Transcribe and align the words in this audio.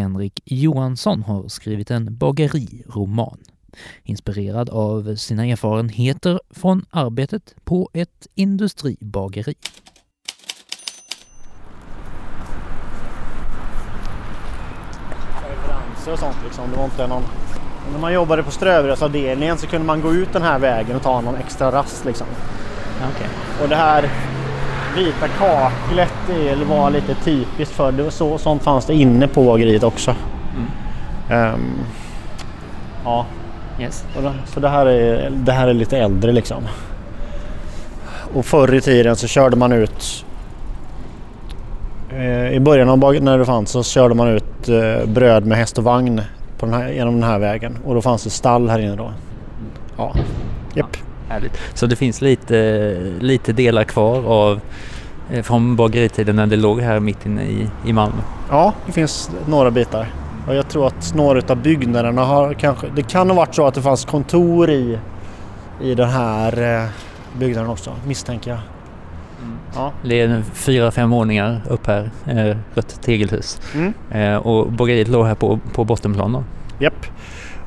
Henrik 0.00 0.40
Johansson 0.44 1.22
har 1.22 1.48
skrivit 1.48 1.90
en 1.90 2.16
bageriroman 2.16 3.38
inspirerad 4.02 4.70
av 4.70 5.16
sina 5.16 5.46
erfarenheter 5.46 6.40
från 6.50 6.84
arbetet 6.90 7.54
på 7.64 7.90
ett 7.92 8.26
industribageri. 8.34 9.54
Leveranser 15.42 16.12
och 16.12 16.18
sånt 16.18 16.36
liksom. 16.44 16.70
Det 16.70 16.76
var 16.76 16.84
inte 16.84 17.06
någon... 17.06 17.22
När 17.92 18.00
man 18.00 18.12
jobbade 18.12 18.42
på 18.42 18.50
strövrörsavdelningen 18.50 19.58
så 19.58 19.66
kunde 19.66 19.86
man 19.86 20.00
gå 20.00 20.14
ut 20.14 20.32
den 20.32 20.42
här 20.42 20.58
vägen 20.58 20.96
och 20.96 21.02
ta 21.02 21.20
någon 21.20 21.36
extra 21.36 21.72
rast 21.72 22.04
liksom. 22.04 22.26
Okay. 22.96 23.28
Och 23.62 23.68
det 23.68 23.76
här 23.76 24.10
vita 24.96 25.28
kaklet 25.28 26.12
det 26.26 26.64
var 26.64 26.90
lite 26.90 27.14
typiskt 27.14 27.74
för 27.74 27.92
det. 27.92 28.10
Så, 28.10 28.38
sånt 28.38 28.62
fanns 28.62 28.86
det 28.86 28.94
inne 28.94 29.28
på 29.28 29.44
bageriet 29.44 29.82
också. 29.82 30.14
Mm. 30.56 31.54
Um, 31.54 31.60
ja. 33.04 33.26
Yes. 33.80 34.04
Det, 34.14 34.32
så 34.46 34.60
det 34.60 34.68
här, 34.68 34.86
är, 34.86 35.30
det 35.30 35.52
här 35.52 35.68
är 35.68 35.74
lite 35.74 35.98
äldre 35.98 36.32
liksom. 36.32 36.62
Och 38.34 38.44
förr 38.44 38.74
i 38.74 38.80
tiden 38.80 39.16
så 39.16 39.26
körde 39.26 39.56
man 39.56 39.72
ut 39.72 40.24
eh, 42.10 42.52
I 42.52 42.60
början 42.60 42.88
av 42.88 42.98
när 42.98 43.38
det 43.38 43.44
fanns 43.44 43.70
så 43.70 43.82
körde 43.82 44.14
man 44.14 44.28
ut 44.28 44.68
eh, 44.68 45.08
bröd 45.08 45.46
med 45.46 45.58
häst 45.58 45.78
och 45.78 45.84
vagn 45.84 46.22
på 46.58 46.66
den 46.66 46.74
här, 46.74 46.88
genom 46.88 47.14
den 47.14 47.30
här 47.30 47.38
vägen 47.38 47.78
och 47.84 47.94
då 47.94 48.02
fanns 48.02 48.24
det 48.24 48.30
stall 48.30 48.68
här 48.68 48.78
inne 48.78 48.96
då. 48.96 49.12
Ja, 49.96 50.14
japp. 50.74 50.96
Härligt. 51.30 51.60
Så 51.74 51.86
det 51.86 51.96
finns 51.96 52.20
lite, 52.20 52.96
lite 53.20 53.52
delar 53.52 53.84
kvar 53.84 54.24
av 54.26 54.60
eh, 55.32 55.42
från 55.42 55.76
bageritiden 55.76 56.36
när 56.36 56.46
det 56.46 56.56
låg 56.56 56.80
här 56.80 57.00
mitt 57.00 57.26
inne 57.26 57.42
i, 57.42 57.68
i 57.86 57.92
Malmö? 57.92 58.22
Ja, 58.50 58.74
det 58.86 58.92
finns 58.92 59.30
några 59.46 59.70
bitar. 59.70 60.06
Och 60.48 60.54
jag 60.54 60.68
tror 60.68 60.86
att 60.86 61.14
några 61.14 61.42
av 61.48 61.56
byggnaderna 61.56 62.24
har 62.24 62.54
kanske... 62.54 62.86
Det 62.96 63.02
kan 63.02 63.30
ha 63.30 63.36
varit 63.36 63.54
så 63.54 63.66
att 63.66 63.74
det 63.74 63.82
fanns 63.82 64.04
kontor 64.04 64.70
i, 64.70 64.98
i 65.82 65.94
den 65.94 66.08
här 66.08 66.88
byggnaden 67.38 67.70
också, 67.70 67.92
misstänker 68.06 68.50
jag. 68.50 68.60
Ja. 69.74 69.92
Det 70.02 70.20
är 70.20 70.42
fyra, 70.52 70.90
fem 70.90 71.10
våningar 71.10 71.60
upp 71.68 71.86
här, 71.86 72.10
eh, 72.26 72.56
rött 72.74 73.02
tegelhus. 73.02 73.60
Mm. 73.74 73.94
Eh, 74.10 74.36
och 74.36 74.72
bageriet 74.72 75.08
låg 75.08 75.26
här 75.26 75.34
på, 75.34 75.58
på 75.74 75.84
bottenplan 75.84 76.32
då? 76.32 76.44
Japp. 76.78 77.06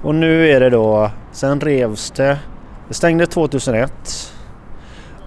Och 0.02 0.16
nu 0.16 0.50
är 0.50 0.60
det 0.60 0.70
då, 0.70 1.12
sen 1.32 1.62
revs 1.62 2.12
det, 2.12 2.38
det 2.94 2.98
stängde 2.98 3.26
2001 3.26 4.34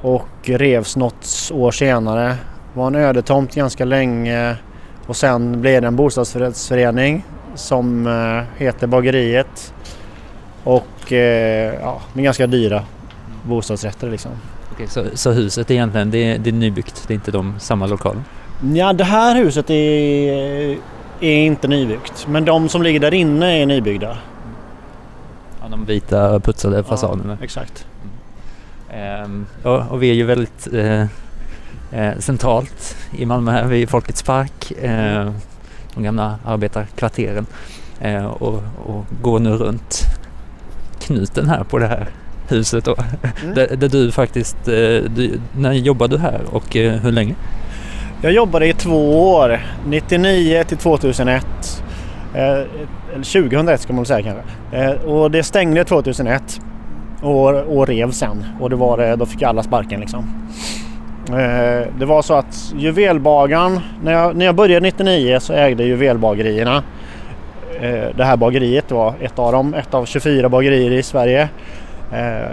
och 0.03 0.29
revs 0.45 0.97
något 0.97 1.51
år 1.55 1.71
senare. 1.71 2.37
Var 2.75 2.87
en 2.87 2.95
ödetomt 2.95 3.55
ganska 3.55 3.85
länge 3.85 4.57
och 5.07 5.17
sen 5.17 5.61
blev 5.61 5.83
det 5.83 5.89
en 5.89 5.97
bostadsrättsförening 5.97 7.25
som 7.55 8.07
eh, 8.07 8.63
heter 8.63 8.87
Bageriet 8.87 9.75
och 10.65 11.13
eh, 11.13 11.75
ja, 11.81 12.01
med 12.13 12.25
ganska 12.25 12.47
dyra 12.47 12.83
bostadsrätter 13.43 14.11
liksom. 14.11 14.33
Okej, 14.73 14.87
så, 14.89 15.05
så 15.15 15.31
huset 15.31 15.71
egentligen, 15.71 16.11
det 16.11 16.19
är, 16.19 16.39
det 16.39 16.51
är 16.51 16.55
nybyggt, 16.55 17.05
det 17.07 17.13
är 17.13 17.17
inte 17.17 17.31
de 17.31 17.55
samma 17.59 17.87
lokaler? 17.87 18.23
Ja, 18.75 18.93
det 18.93 19.05
här 19.05 19.37
huset 19.37 19.71
är, 19.71 20.79
är 21.21 21.37
inte 21.37 21.69
nybyggt. 21.69 22.27
Men 22.29 22.45
de 22.45 22.69
som 22.69 22.83
ligger 22.83 23.01
där 23.01 23.15
inne 23.15 23.63
är 23.63 23.67
nybyggda. 23.67 24.17
Ja, 25.67 25.71
de 25.71 25.85
vita 25.85 26.41
putsade 26.41 26.85
fasaderna. 26.85 27.37
Ja, 27.41 27.45
exakt. 27.45 27.87
Mm. 28.91 29.03
Ehm, 29.03 29.47
och, 29.91 30.03
vi 30.03 30.11
är 30.11 30.15
ju 30.15 30.25
väldigt 30.25 30.69
eh, 30.73 31.03
eh, 31.93 32.19
centralt 32.19 32.97
i 33.13 33.27
Malmö 33.27 33.51
här 33.51 33.65
vid 33.65 33.89
Folkets 33.89 34.23
park. 34.23 34.73
Eh, 34.83 35.33
de 35.95 36.03
gamla 36.03 36.39
arbetarkvarteren. 36.45 37.47
Eh, 38.01 38.27
och, 38.27 38.63
och 38.87 39.05
går 39.23 39.39
nu 39.39 39.51
runt 39.51 40.03
knuten 41.01 41.49
här 41.49 41.65
på 41.65 41.79
det 41.79 41.87
här 41.87 42.09
huset 42.49 42.85
då. 42.85 42.97
Mm. 43.43 43.55
Där, 43.55 43.77
där, 43.77 43.89
du 43.89 44.13
faktiskt, 44.13 44.69
eh, 44.69 45.11
du, 45.15 45.41
när 45.59 45.73
jobbade 45.73 46.17
du 46.17 46.23
här 46.23 46.41
och 46.51 46.77
eh, 46.77 46.93
hur 46.93 47.13
länge? 47.13 47.35
Jag 48.23 48.33
jobbade 48.33 48.69
i 48.69 48.73
två 48.73 49.31
år, 49.33 49.61
99 49.87 50.65
till 50.65 50.77
2001. 50.77 51.47
Eh, 52.37 52.61
eller 53.15 53.43
2001 53.43 53.81
ska 53.81 53.93
man 53.93 54.07
säga 54.07 54.23
kanske. 54.23 54.43
Eh, 54.79 54.91
och 54.91 55.31
det 55.31 55.43
stängde 55.43 55.85
2001 55.85 56.61
och, 57.23 57.55
och 57.55 57.87
rev 57.87 58.11
sen 58.11 58.45
och 58.61 58.71
det 58.71 58.77
var, 58.77 58.99
eh, 58.99 59.17
då 59.17 59.27
fick 59.27 59.43
alla 59.43 59.63
sparken 59.63 60.01
liksom. 60.01 60.25
Det 61.99 62.05
var 62.07 62.23
så 62.23 62.35
att 62.35 62.75
juvelbagaren, 62.77 63.81
när 64.03 64.13
jag, 64.13 64.37
när 64.37 64.47
jag 64.47 64.55
började 64.55 64.87
99 64.87 65.41
så 65.41 65.53
ägde 65.53 65.85
juvelbagerierna 65.85 66.83
det 68.17 68.25
här 68.25 68.37
bageriet 68.37 68.91
var 68.91 69.15
ett 69.21 69.39
av 69.39 69.53
dem, 69.53 69.75
ett 69.75 69.95
av 69.95 70.05
24 70.05 70.49
bagerier 70.49 70.91
i 70.91 71.03
Sverige. 71.03 71.49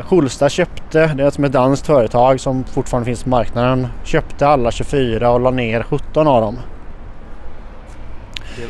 Schulsta 0.01 0.49
köpte, 0.49 1.07
det 1.07 1.23
är 1.23 1.29
som 1.29 1.43
ett 1.43 1.51
danskt 1.51 1.85
företag 1.85 2.39
som 2.39 2.63
fortfarande 2.63 3.05
finns 3.05 3.23
på 3.23 3.29
marknaden, 3.29 3.87
köpte 4.03 4.47
alla 4.47 4.71
24 4.71 5.31
och 5.31 5.39
la 5.39 5.51
ner 5.51 5.83
17 5.83 6.27
av 6.27 6.41
dem. 6.41 6.57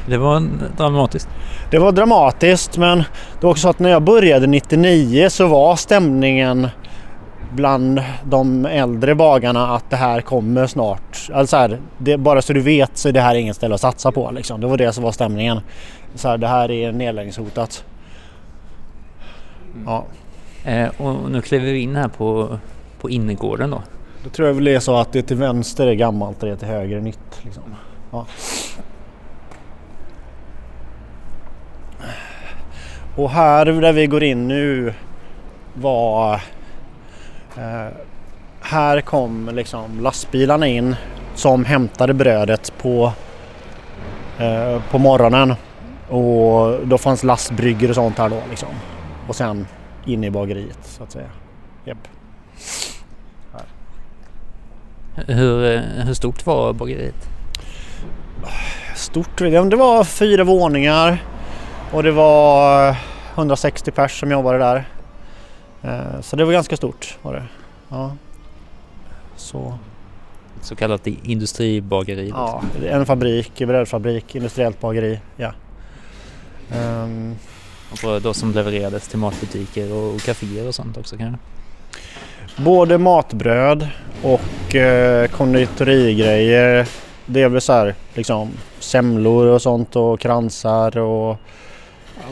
Det 0.08 0.18
var 0.18 0.44
dramatiskt. 0.78 1.30
Det 1.72 1.80
var 1.80 1.92
dramatiskt 1.92 2.78
men 2.78 2.98
det 2.98 3.44
var 3.44 3.52
också 3.52 3.62
så 3.62 3.70
att 3.70 3.80
när 3.80 3.90
jag 3.90 4.02
började 4.02 4.48
99 4.48 5.30
så 5.30 5.48
var 5.48 5.76
stämningen 5.76 6.68
bland 7.54 8.02
de 8.24 8.66
äldre 8.66 9.16
bagarna 9.16 9.76
att 9.76 9.90
det 9.90 9.96
här 9.96 10.22
kommer 10.22 10.68
snart. 10.68 11.30
Alltså 11.34 11.58
här, 11.58 11.80
det, 11.98 12.18
bara 12.18 12.42
så 12.42 12.54
du 12.54 12.62
vet 12.62 12.98
så 12.98 13.10
är 13.10 13.14
det 13.14 13.22
här 13.22 13.36
inget 13.36 13.56
ställe 13.56 13.76
att 13.76 13.82
satsa 13.82 14.12
på. 14.12 14.32
Liksom. 14.32 14.62
Det 14.62 14.68
var 14.68 14.78
det 14.78 14.94
som 14.94 15.04
var 15.04 15.12
stämningen. 15.12 15.60
Så 16.16 16.28
här, 16.28 16.38
det 16.38 16.48
här 16.48 16.72
är 16.72 16.92
nedläggningshotat. 16.92 17.86
Ja. 19.86 20.06
Eh, 20.64 20.90
och 20.98 21.32
nu 21.32 21.42
kliver 21.42 21.66
vi 21.66 21.80
in 21.80 21.96
här 21.96 22.08
på, 22.08 22.60
på 23.02 23.10
innergården 23.10 23.72
då. 23.72 23.82
Då 24.24 24.30
tror 24.30 24.48
jag 24.48 24.56
väl 24.56 24.64
det 24.64 24.76
är 24.76 24.80
så 24.80 24.96
att 24.96 25.14
det 25.14 25.22
till 25.22 25.38
vänster 25.38 25.88
är 25.88 25.94
gammalt 25.94 26.44
och 26.44 26.50
det 26.50 26.58
till 26.58 26.68
höger 26.68 26.98
är 26.98 27.02
nytt. 27.02 27.42
Liksom. 27.42 27.64
Ja. 28.12 28.26
Och 33.16 33.30
här 33.30 33.66
där 33.66 33.94
vi 33.94 34.08
går 34.08 34.24
in 34.24 34.48
nu 34.48 34.94
var... 35.74 36.34
Eh, 37.58 37.94
här 38.62 39.02
kom 39.02 39.50
liksom 39.54 40.00
lastbilarna 40.02 40.68
in 40.68 40.96
som 41.36 41.66
hämtade 41.66 42.14
brödet 42.14 42.74
på, 42.78 43.14
eh, 44.40 44.82
på 44.92 44.98
morgonen. 44.98 45.54
Och 46.10 46.88
då 46.88 46.98
fanns 46.98 47.24
lastbrygger 47.24 47.90
och 47.90 47.96
sånt 47.96 48.18
här 48.18 48.30
då 48.30 48.42
liksom. 48.50 48.70
Och 49.28 49.36
sen 49.36 49.68
inne 50.06 50.28
i 50.28 50.32
bageriet 50.32 50.80
så 50.84 51.04
att 51.04 51.12
säga. 51.12 51.30
Yep. 51.86 51.98
Hur, 55.28 55.76
eh, 55.76 55.82
hur 55.82 56.14
stort 56.14 56.46
var 56.46 56.74
bageriet? 56.74 57.30
Stort? 58.96 59.38
Det 59.38 59.76
var 59.76 60.04
fyra 60.04 60.44
våningar 60.44 61.18
och 61.94 62.04
det 62.04 62.12
var 62.12 62.96
160 63.36 63.92
pers 63.92 64.20
som 64.20 64.32
jobbade 64.32 64.58
där. 64.58 64.86
Eh, 65.82 66.22
så 66.22 66.36
det 66.36 66.46
var 66.46 66.52
ganska 66.52 66.78
stort 66.78 67.18
var 67.22 67.34
det. 67.34 67.44
Ja. 67.90 68.16
Så. 69.36 69.78
Så 70.62 70.76
kallat 70.76 71.08
industribageri? 71.08 72.30
Ja, 72.30 72.64
en 72.90 73.06
fabrik, 73.06 73.58
brödfabrik, 73.58 74.36
industriellt 74.36 74.80
bageri. 74.80 75.20
Ja. 75.36 75.54
Um, 76.76 77.36
och 77.92 78.22
då 78.22 78.34
som 78.34 78.52
levererades 78.52 79.08
till 79.08 79.20
matbutiker 79.20 79.94
och 79.94 80.22
kaféer 80.22 80.68
och 80.68 80.76
sånt 80.76 80.98
också 80.98 81.18
kanske? 81.18 81.40
Både 82.58 82.98
matbröd 82.98 83.88
och 84.24 84.76
eh, 84.76 85.28
konditorigrejer. 85.28 86.88
Det 87.26 87.42
är 87.42 87.50
väl 87.50 87.62
så 87.62 87.74
här 87.74 87.96
liksom 88.14 88.52
semlor 88.80 89.48
och 89.48 89.62
sånt 89.62 89.96
och 89.96 90.20
kransar 90.20 90.98
och 90.98 91.38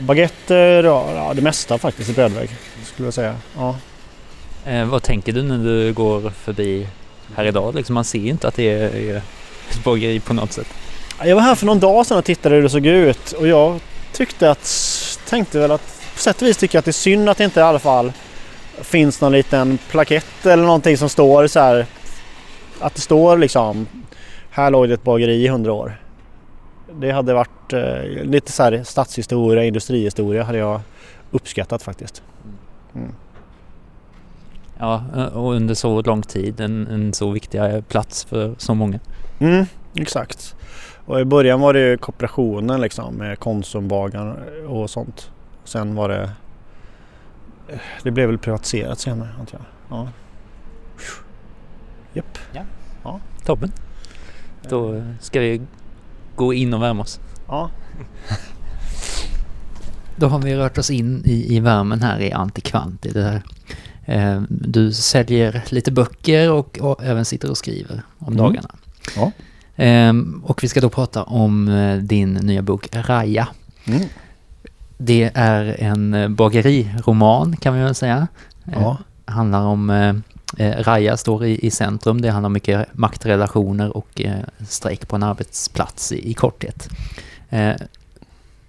baguetter 0.00 0.84
ja, 0.84 1.32
det 1.34 1.42
mesta 1.42 1.78
faktiskt 1.78 2.10
i 2.10 2.12
brödväg 2.12 2.50
skulle 2.84 3.06
jag 3.06 3.14
säga. 3.14 3.36
Ja. 3.56 3.76
Eh, 4.66 4.84
vad 4.84 5.02
tänker 5.02 5.32
du 5.32 5.42
när 5.42 5.58
du 5.58 5.92
går 5.92 6.30
förbi 6.30 6.86
här 7.36 7.44
idag? 7.44 7.74
Liksom 7.74 7.94
man 7.94 8.04
ser 8.04 8.18
ju 8.18 8.28
inte 8.28 8.48
att 8.48 8.54
det 8.54 8.68
är 8.68 9.16
ett 9.70 9.84
bageri 9.84 10.20
på 10.20 10.34
något 10.34 10.52
sätt. 10.52 10.66
Jag 11.24 11.36
var 11.36 11.42
här 11.42 11.54
för 11.54 11.66
någon 11.66 11.80
dag 11.80 12.06
sedan 12.06 12.18
och 12.18 12.24
tittade 12.24 12.54
hur 12.54 12.62
det 12.62 12.70
såg 12.70 12.86
ut 12.86 13.32
och 13.32 13.48
jag 13.48 13.80
tyckte 14.12 14.50
att 14.50 15.18
tänkte 15.28 15.58
väl 15.58 15.70
att 15.70 16.00
på 16.14 16.18
sätt 16.18 16.42
och 16.42 16.48
vis 16.48 16.56
tycker 16.56 16.76
jag 16.76 16.80
att 16.80 16.84
det 16.84 16.90
är 16.90 16.92
synd 16.92 17.28
att 17.28 17.38
det 17.38 17.44
inte 17.44 17.60
i 17.60 17.62
alla 17.62 17.78
fall 17.78 18.12
finns 18.80 19.20
någon 19.20 19.32
liten 19.32 19.78
plakett 19.90 20.46
eller 20.46 20.64
någonting 20.64 20.98
som 20.98 21.08
står 21.08 21.46
så 21.46 21.60
här 21.60 21.86
att 22.80 22.94
det 22.94 23.00
står 23.00 23.38
liksom 23.38 23.86
här 24.50 24.70
låg 24.70 24.88
det 24.88 24.94
ett 24.94 25.02
bageri 25.02 25.44
i 25.44 25.48
hundra 25.48 25.72
år. 25.72 26.01
Det 27.00 27.12
hade 27.12 27.34
varit 27.34 27.72
eh, 27.72 28.24
lite 28.24 28.52
så 28.52 28.62
här 28.62 28.82
stadshistoria, 28.84 29.64
industrihistoria 29.64 30.42
hade 30.42 30.58
jag 30.58 30.80
uppskattat 31.30 31.82
faktiskt. 31.82 32.22
Mm. 32.94 33.14
Ja, 34.78 35.04
och 35.34 35.52
under 35.52 35.74
så 35.74 36.02
lång 36.02 36.22
tid 36.22 36.60
en, 36.60 36.86
en 36.86 37.12
så 37.12 37.30
viktig 37.30 37.60
plats 37.88 38.24
för 38.24 38.54
så 38.58 38.74
många. 38.74 38.98
Mm, 39.38 39.66
exakt. 39.94 40.56
Och 41.06 41.20
i 41.20 41.24
början 41.24 41.60
var 41.60 41.72
det 41.72 41.80
ju 41.80 41.96
kooperationen 41.96 42.80
liksom 42.80 43.14
med 43.14 43.38
Konsumbagaren 43.38 44.36
och 44.66 44.90
sånt. 44.90 45.30
Sen 45.64 45.94
var 45.94 46.08
det... 46.08 46.30
Det 48.02 48.10
blev 48.10 48.28
väl 48.28 48.38
privatiserat 48.38 48.98
senare 48.98 49.28
antar 49.40 49.58
jag. 49.58 49.98
Ja. 49.98 50.08
Japp. 52.12 52.38
Ja. 53.04 53.20
Toppen. 53.44 53.72
Då 54.68 55.02
ska 55.20 55.40
vi 55.40 55.60
gå 56.36 56.54
in 56.54 56.74
och 56.74 56.82
värma 56.82 57.02
oss. 57.02 57.20
Ja. 57.48 57.70
Då 60.16 60.26
har 60.28 60.38
vi 60.38 60.56
rört 60.56 60.78
oss 60.78 60.90
in 60.90 61.22
i, 61.24 61.56
i 61.56 61.60
värmen 61.60 62.02
här 62.02 62.20
i 62.20 62.32
Antikvant. 62.32 63.06
I 63.06 63.10
det 63.10 63.22
här. 63.22 63.42
Eh, 64.04 64.42
du 64.48 64.92
säljer 64.92 65.64
lite 65.68 65.92
böcker 65.92 66.50
och, 66.52 66.78
och 66.78 67.04
även 67.04 67.24
sitter 67.24 67.50
och 67.50 67.56
skriver 67.58 68.02
om 68.18 68.26
Mm. 68.32 68.36
dagarna. 68.38 68.68
Ja. 69.16 69.32
Eh, 69.84 70.12
och 70.42 70.62
vi 70.64 70.68
ska 70.68 70.80
då 70.80 70.88
prata 70.88 71.22
om 71.22 71.68
eh, 71.68 71.96
din 71.98 72.34
nya 72.34 72.62
bok 72.62 72.88
Raja. 72.92 73.48
Mm. 73.84 74.00
Det 74.98 75.30
är 75.34 75.76
en 75.78 76.14
eh, 76.14 76.28
bageriroman 76.28 77.56
kan 77.56 77.74
vi 77.74 77.80
väl 77.82 77.94
säga. 77.94 78.28
Eh, 78.66 78.72
Ja. 78.82 78.98
handlar 79.24 79.60
om 79.62 79.90
eh, 80.58 80.82
Raja 80.82 81.16
står 81.16 81.44
i, 81.44 81.66
i 81.66 81.70
centrum. 81.70 82.20
Det 82.20 82.30
handlar 82.30 82.46
om 82.46 82.52
mycket 82.52 82.88
maktrelationer 82.92 83.96
och 83.96 84.20
eh, 84.20 84.36
strejk 84.68 85.08
på 85.08 85.16
en 85.16 85.22
arbetsplats 85.22 86.12
i, 86.12 86.30
i 86.30 86.34
korthet. 86.34 86.88
Eh, 87.48 87.74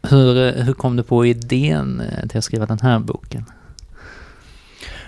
hur, 0.01 0.63
hur 0.63 0.73
kom 0.73 0.95
du 0.95 1.03
på 1.03 1.25
idén 1.25 2.01
eh, 2.01 2.27
till 2.27 2.37
att 2.37 2.43
skriva 2.43 2.65
den 2.65 2.79
här 2.79 2.99
boken? 2.99 3.45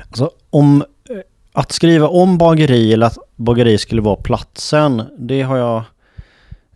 Alltså 0.02 0.32
om 0.50 0.82
eh, 1.10 1.18
att 1.54 1.72
skriva 1.72 2.08
om 2.08 2.38
bageri 2.38 2.94
eller 2.94 3.06
att 3.06 3.18
bageri 3.36 3.78
skulle 3.78 4.02
vara 4.02 4.16
platsen, 4.16 5.04
det 5.18 5.42
har 5.42 5.58
jag 5.58 5.78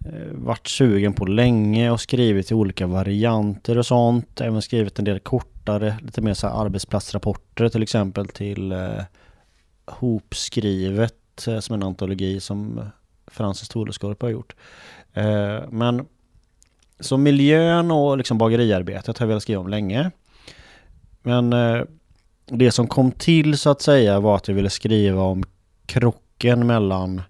eh, 0.06 0.32
varit 0.32 0.68
sugen 0.68 1.14
på 1.14 1.26
länge 1.26 1.92
och 1.92 2.02
skrivit 2.02 2.52
i 2.52 2.54
olika 2.54 2.88
varianter 2.88 3.78
och 3.78 3.86
sånt. 3.86 4.42
Även 4.42 4.62
skrivit 4.62 5.00
en 5.00 5.06
del 5.06 5.20
kortare, 5.20 5.96
lite 6.02 6.22
mer 6.22 6.34
så 6.34 6.48
här 6.48 6.66
arbetsplatsrapporter 6.66 7.70
till 7.70 7.84
exempel 7.84 8.28
till 8.28 8.72
eh, 8.72 9.02
Hopskrivet 9.90 11.48
eh, 11.48 11.60
som 11.60 11.76
en 11.76 11.84
antologi 11.84 12.40
som 12.40 12.90
Francis 13.28 13.70
Toreskorp 13.70 14.22
har 14.22 14.30
gjort. 14.30 14.56
Eh, 15.14 15.60
men 15.70 16.06
så 17.00 17.18
miljön 17.18 17.92
och 17.92 18.18
liksom 18.18 18.38
bageriarbetet 18.38 19.18
har 19.18 19.24
jag 19.24 19.28
velat 19.28 19.44
skriva 19.44 19.62
om 19.62 19.68
länge. 19.68 20.12
Men 21.22 21.54
eh, 21.54 21.82
det 22.46 22.72
som 22.72 22.88
kom 22.88 23.12
till 23.12 23.58
så 23.58 23.70
att 23.70 23.82
säga 23.82 24.20
var 24.20 24.36
att 24.36 24.48
jag 24.48 24.56
ville 24.56 24.70
skriva 24.70 25.22
om 25.22 25.44
krocken 25.86 26.68
mellan 26.68 27.22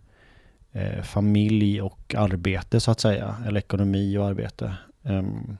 eh, 0.71 1.03
familj 1.03 1.81
och 1.81 2.15
arbete 2.17 2.79
så 2.79 2.91
att 2.91 2.99
säga. 2.99 3.35
Eller 3.47 3.59
ekonomi 3.59 4.17
och 4.17 4.25
arbete. 4.25 4.73
Ehm, 5.03 5.57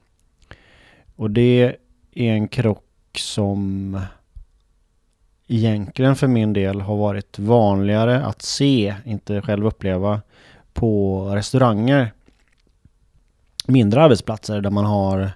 och 1.15 1.31
det 1.31 1.75
är 2.13 2.33
en 2.33 2.47
krock 2.47 2.85
som 3.15 4.01
egentligen 5.49 6.15
för 6.15 6.27
min 6.27 6.53
del 6.53 6.81
har 6.81 6.97
varit 6.97 7.39
vanligare 7.39 8.25
att 8.25 8.41
se, 8.41 8.95
inte 9.05 9.41
själv 9.41 9.65
uppleva, 9.67 10.21
på 10.73 11.23
restauranger. 11.35 12.13
Mindre 13.67 14.01
arbetsplatser 14.01 14.61
där 14.61 14.69
man 14.69 14.85
har 14.85 15.31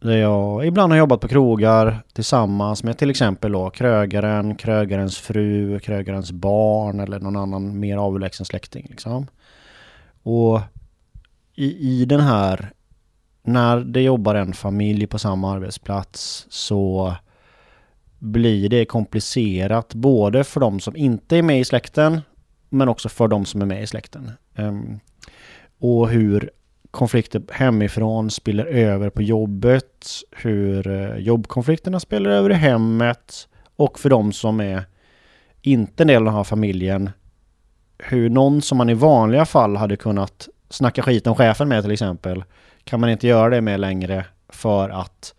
där 0.00 0.16
jag 0.16 0.66
ibland 0.66 0.92
har 0.92 0.98
jobbat 0.98 1.20
på 1.20 1.28
krogar 1.28 2.02
tillsammans 2.12 2.84
med 2.84 2.98
till 2.98 3.10
exempel 3.10 3.52
då 3.52 3.70
krögaren, 3.70 4.54
krögarens 4.54 5.18
fru, 5.18 5.80
krögarens 5.80 6.32
barn 6.32 7.00
eller 7.00 7.20
någon 7.20 7.36
annan 7.36 7.80
mer 7.80 7.96
avlägsen 7.96 8.46
släkting. 8.46 8.86
Liksom. 8.90 9.26
Och 10.22 10.60
i, 11.54 11.90
i 11.90 12.04
den 12.04 12.20
här, 12.20 12.72
när 13.42 13.80
det 13.80 14.00
jobbar 14.00 14.34
en 14.34 14.52
familj 14.52 15.06
på 15.06 15.18
samma 15.18 15.52
arbetsplats 15.52 16.46
så 16.50 17.14
blir 18.22 18.68
det 18.68 18.84
komplicerat 18.84 19.94
både 19.94 20.44
för 20.44 20.60
de 20.60 20.80
som 20.80 20.96
inte 20.96 21.36
är 21.36 21.42
med 21.42 21.60
i 21.60 21.64
släkten 21.64 22.20
men 22.68 22.88
också 22.88 23.08
för 23.08 23.28
de 23.28 23.44
som 23.44 23.62
är 23.62 23.66
med 23.66 23.82
i 23.82 23.86
släkten. 23.86 24.30
Ehm, 24.54 25.00
och 25.78 26.08
hur 26.08 26.50
konflikter 26.90 27.42
hemifrån 27.50 28.30
spiller 28.30 28.64
över 28.66 29.10
på 29.10 29.22
jobbet, 29.22 30.06
hur 30.30 30.86
eh, 30.90 31.16
jobbkonflikterna 31.16 32.00
spelar 32.00 32.30
över 32.30 32.50
i 32.50 32.54
hemmet 32.54 33.48
och 33.76 33.98
för 33.98 34.10
de 34.10 34.32
som 34.32 34.60
är 34.60 34.84
inte 35.62 36.02
en 36.02 36.06
del 36.06 36.16
av 36.16 36.24
den 36.24 36.34
här 36.34 36.44
familjen, 36.44 37.10
hur 37.98 38.30
någon 38.30 38.62
som 38.62 38.78
man 38.78 38.90
i 38.90 38.94
vanliga 38.94 39.44
fall 39.44 39.76
hade 39.76 39.96
kunnat 39.96 40.48
snacka 40.70 41.02
skit 41.02 41.26
om 41.26 41.34
chefen 41.34 41.68
med 41.68 41.82
till 41.82 41.92
exempel, 41.92 42.44
kan 42.84 43.00
man 43.00 43.10
inte 43.10 43.26
göra 43.26 43.50
det 43.50 43.60
med 43.60 43.80
längre 43.80 44.24
för 44.48 44.88
att 44.88 45.34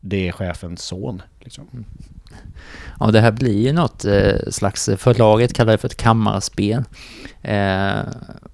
det 0.00 0.28
är 0.28 0.32
chefens 0.32 0.82
son. 0.82 1.22
Liksom. 1.40 1.84
Ja, 3.00 3.10
det 3.10 3.20
här 3.20 3.32
blir 3.32 3.66
ju 3.66 3.72
något 3.72 4.04
eh, 4.04 4.36
slags, 4.50 4.90
förlaget 4.98 5.52
kallar 5.52 5.72
det 5.72 5.78
för 5.78 5.88
ett 5.88 5.96
kammarspel. 5.96 6.84
Eh, 7.42 8.00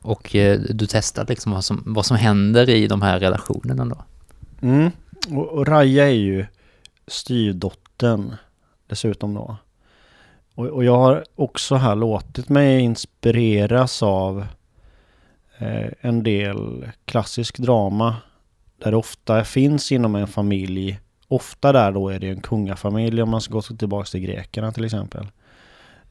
och 0.02 0.34
eh, 0.34 0.60
du 0.60 0.86
testar 0.86 1.26
liksom 1.28 1.52
vad 1.52 1.64
som, 1.64 1.82
vad 1.86 2.06
som 2.06 2.16
händer 2.16 2.70
i 2.70 2.86
de 2.86 3.02
här 3.02 3.20
relationerna 3.20 3.84
då. 3.84 4.04
Mm. 4.62 4.90
Och, 5.30 5.48
och 5.48 5.66
Raja 5.66 6.04
är 6.04 6.14
ju 6.14 6.46
styrdottern 7.06 8.34
dessutom 8.86 9.34
då. 9.34 9.56
Och, 10.54 10.66
och 10.66 10.84
jag 10.84 10.98
har 10.98 11.24
också 11.34 11.74
här 11.74 11.94
låtit 11.94 12.48
mig 12.48 12.80
inspireras 12.80 14.02
av 14.02 14.46
eh, 15.58 15.88
en 16.00 16.22
del 16.22 16.86
klassisk 17.04 17.58
drama 17.58 18.16
där 18.78 18.90
det 18.90 18.96
ofta 18.96 19.44
finns 19.44 19.92
inom 19.92 20.14
en 20.14 20.26
familj. 20.26 20.98
Ofta 21.34 21.72
där 21.72 21.92
då 21.92 22.08
är 22.08 22.18
det 22.18 22.28
en 22.28 22.40
kungafamilj 22.40 23.22
om 23.22 23.30
man 23.30 23.40
ska 23.40 23.52
gå 23.52 23.62
tillbaka 23.62 24.06
till 24.06 24.20
grekerna 24.20 24.72
till 24.72 24.84
exempel. 24.84 25.26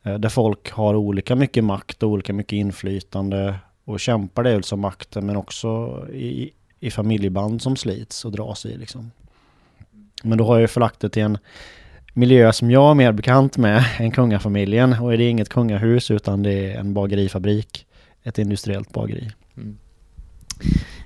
Eh, 0.04 0.14
där 0.14 0.30
folk 0.30 0.72
har 0.72 0.96
olika 0.96 1.36
mycket 1.36 1.64
makt 1.64 2.04
och 2.04 2.10
olika 2.10 2.34
mycket 2.34 2.54
inflytande 2.54 3.56
och 3.86 4.00
kämpar 4.00 4.44
dels 4.44 4.72
om 4.72 4.80
makten 4.80 5.26
men 5.26 5.36
också 5.36 6.02
i, 6.14 6.52
i 6.80 6.92
familjeband 6.92 7.62
som 7.62 7.76
slits 7.76 8.26
och 8.26 8.32
dras 8.32 8.66
i 8.66 8.78
liksom. 8.78 9.12
Men 10.24 10.38
då 10.38 10.46
har 10.46 10.56
jag 10.56 10.62
ju 10.62 10.68
förlagt 10.68 11.00
det 11.00 11.10
till 11.10 11.24
en 11.24 11.38
miljö 12.14 12.54
som 12.54 12.72
jag 12.72 12.92
är 12.92 12.96
mer 12.96 13.12
bekant 13.12 13.58
med 13.58 13.86
än 14.00 14.12
kungafamiljen 14.12 14.94
och 14.94 15.14
är 15.14 15.18
det 15.18 15.30
inget 15.30 15.50
kungahus 15.50 16.12
utan 16.12 16.44
det 16.44 16.72
är 16.72 16.80
en 16.80 16.94
bagerifabrik. 16.94 17.86
Ett 18.24 18.38
industriellt 18.38 18.94
bageri. 18.94 19.32
Mm. 19.58 19.78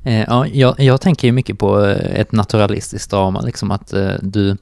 Eh, 0.07 0.23
ja, 0.27 0.47
jag, 0.47 0.79
jag 0.79 1.01
tänker 1.01 1.27
ju 1.27 1.31
mycket 1.31 1.59
på 1.59 1.85
eh, 1.85 2.19
ett 2.19 2.31
naturalistiskt 2.31 3.11
drama, 3.11 3.41
liksom 3.41 3.71
att 3.71 3.93
eh, 3.93 4.11
du 4.21 4.57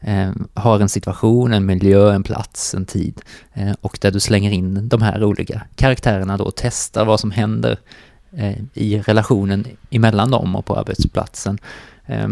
eh, 0.00 0.30
har 0.54 0.80
en 0.80 0.88
situation, 0.88 1.52
en 1.52 1.66
miljö, 1.66 2.12
en 2.12 2.22
plats, 2.22 2.74
en 2.74 2.86
tid 2.86 3.20
eh, 3.54 3.72
och 3.80 3.98
där 4.00 4.10
du 4.10 4.20
slänger 4.20 4.50
in 4.50 4.88
de 4.88 5.02
här 5.02 5.24
olika 5.24 5.62
karaktärerna 5.74 6.36
då 6.36 6.44
och 6.44 6.56
testar 6.56 7.04
vad 7.04 7.20
som 7.20 7.30
händer 7.30 7.78
eh, 8.36 8.56
i 8.74 9.02
relationen 9.06 9.66
emellan 9.90 10.30
dem 10.30 10.56
och 10.56 10.64
på 10.64 10.76
arbetsplatsen. 10.76 11.58
Eh, 12.06 12.28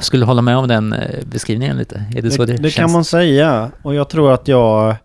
skulle 0.00 0.22
du 0.22 0.26
hålla 0.26 0.42
med 0.42 0.56
om 0.56 0.68
den 0.68 0.94
beskrivningen 1.30 1.76
lite? 1.76 2.04
Är 2.16 2.22
det 2.22 2.30
så 2.30 2.44
det, 2.44 2.52
det, 2.52 2.62
det 2.62 2.70
känns? 2.70 2.74
kan 2.74 2.92
man 2.92 3.04
säga 3.04 3.70
och 3.82 3.94
jag 3.94 4.08
tror 4.08 4.32
att 4.32 4.48
jag 4.48 4.96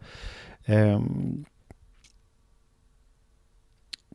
ehm, 0.66 1.46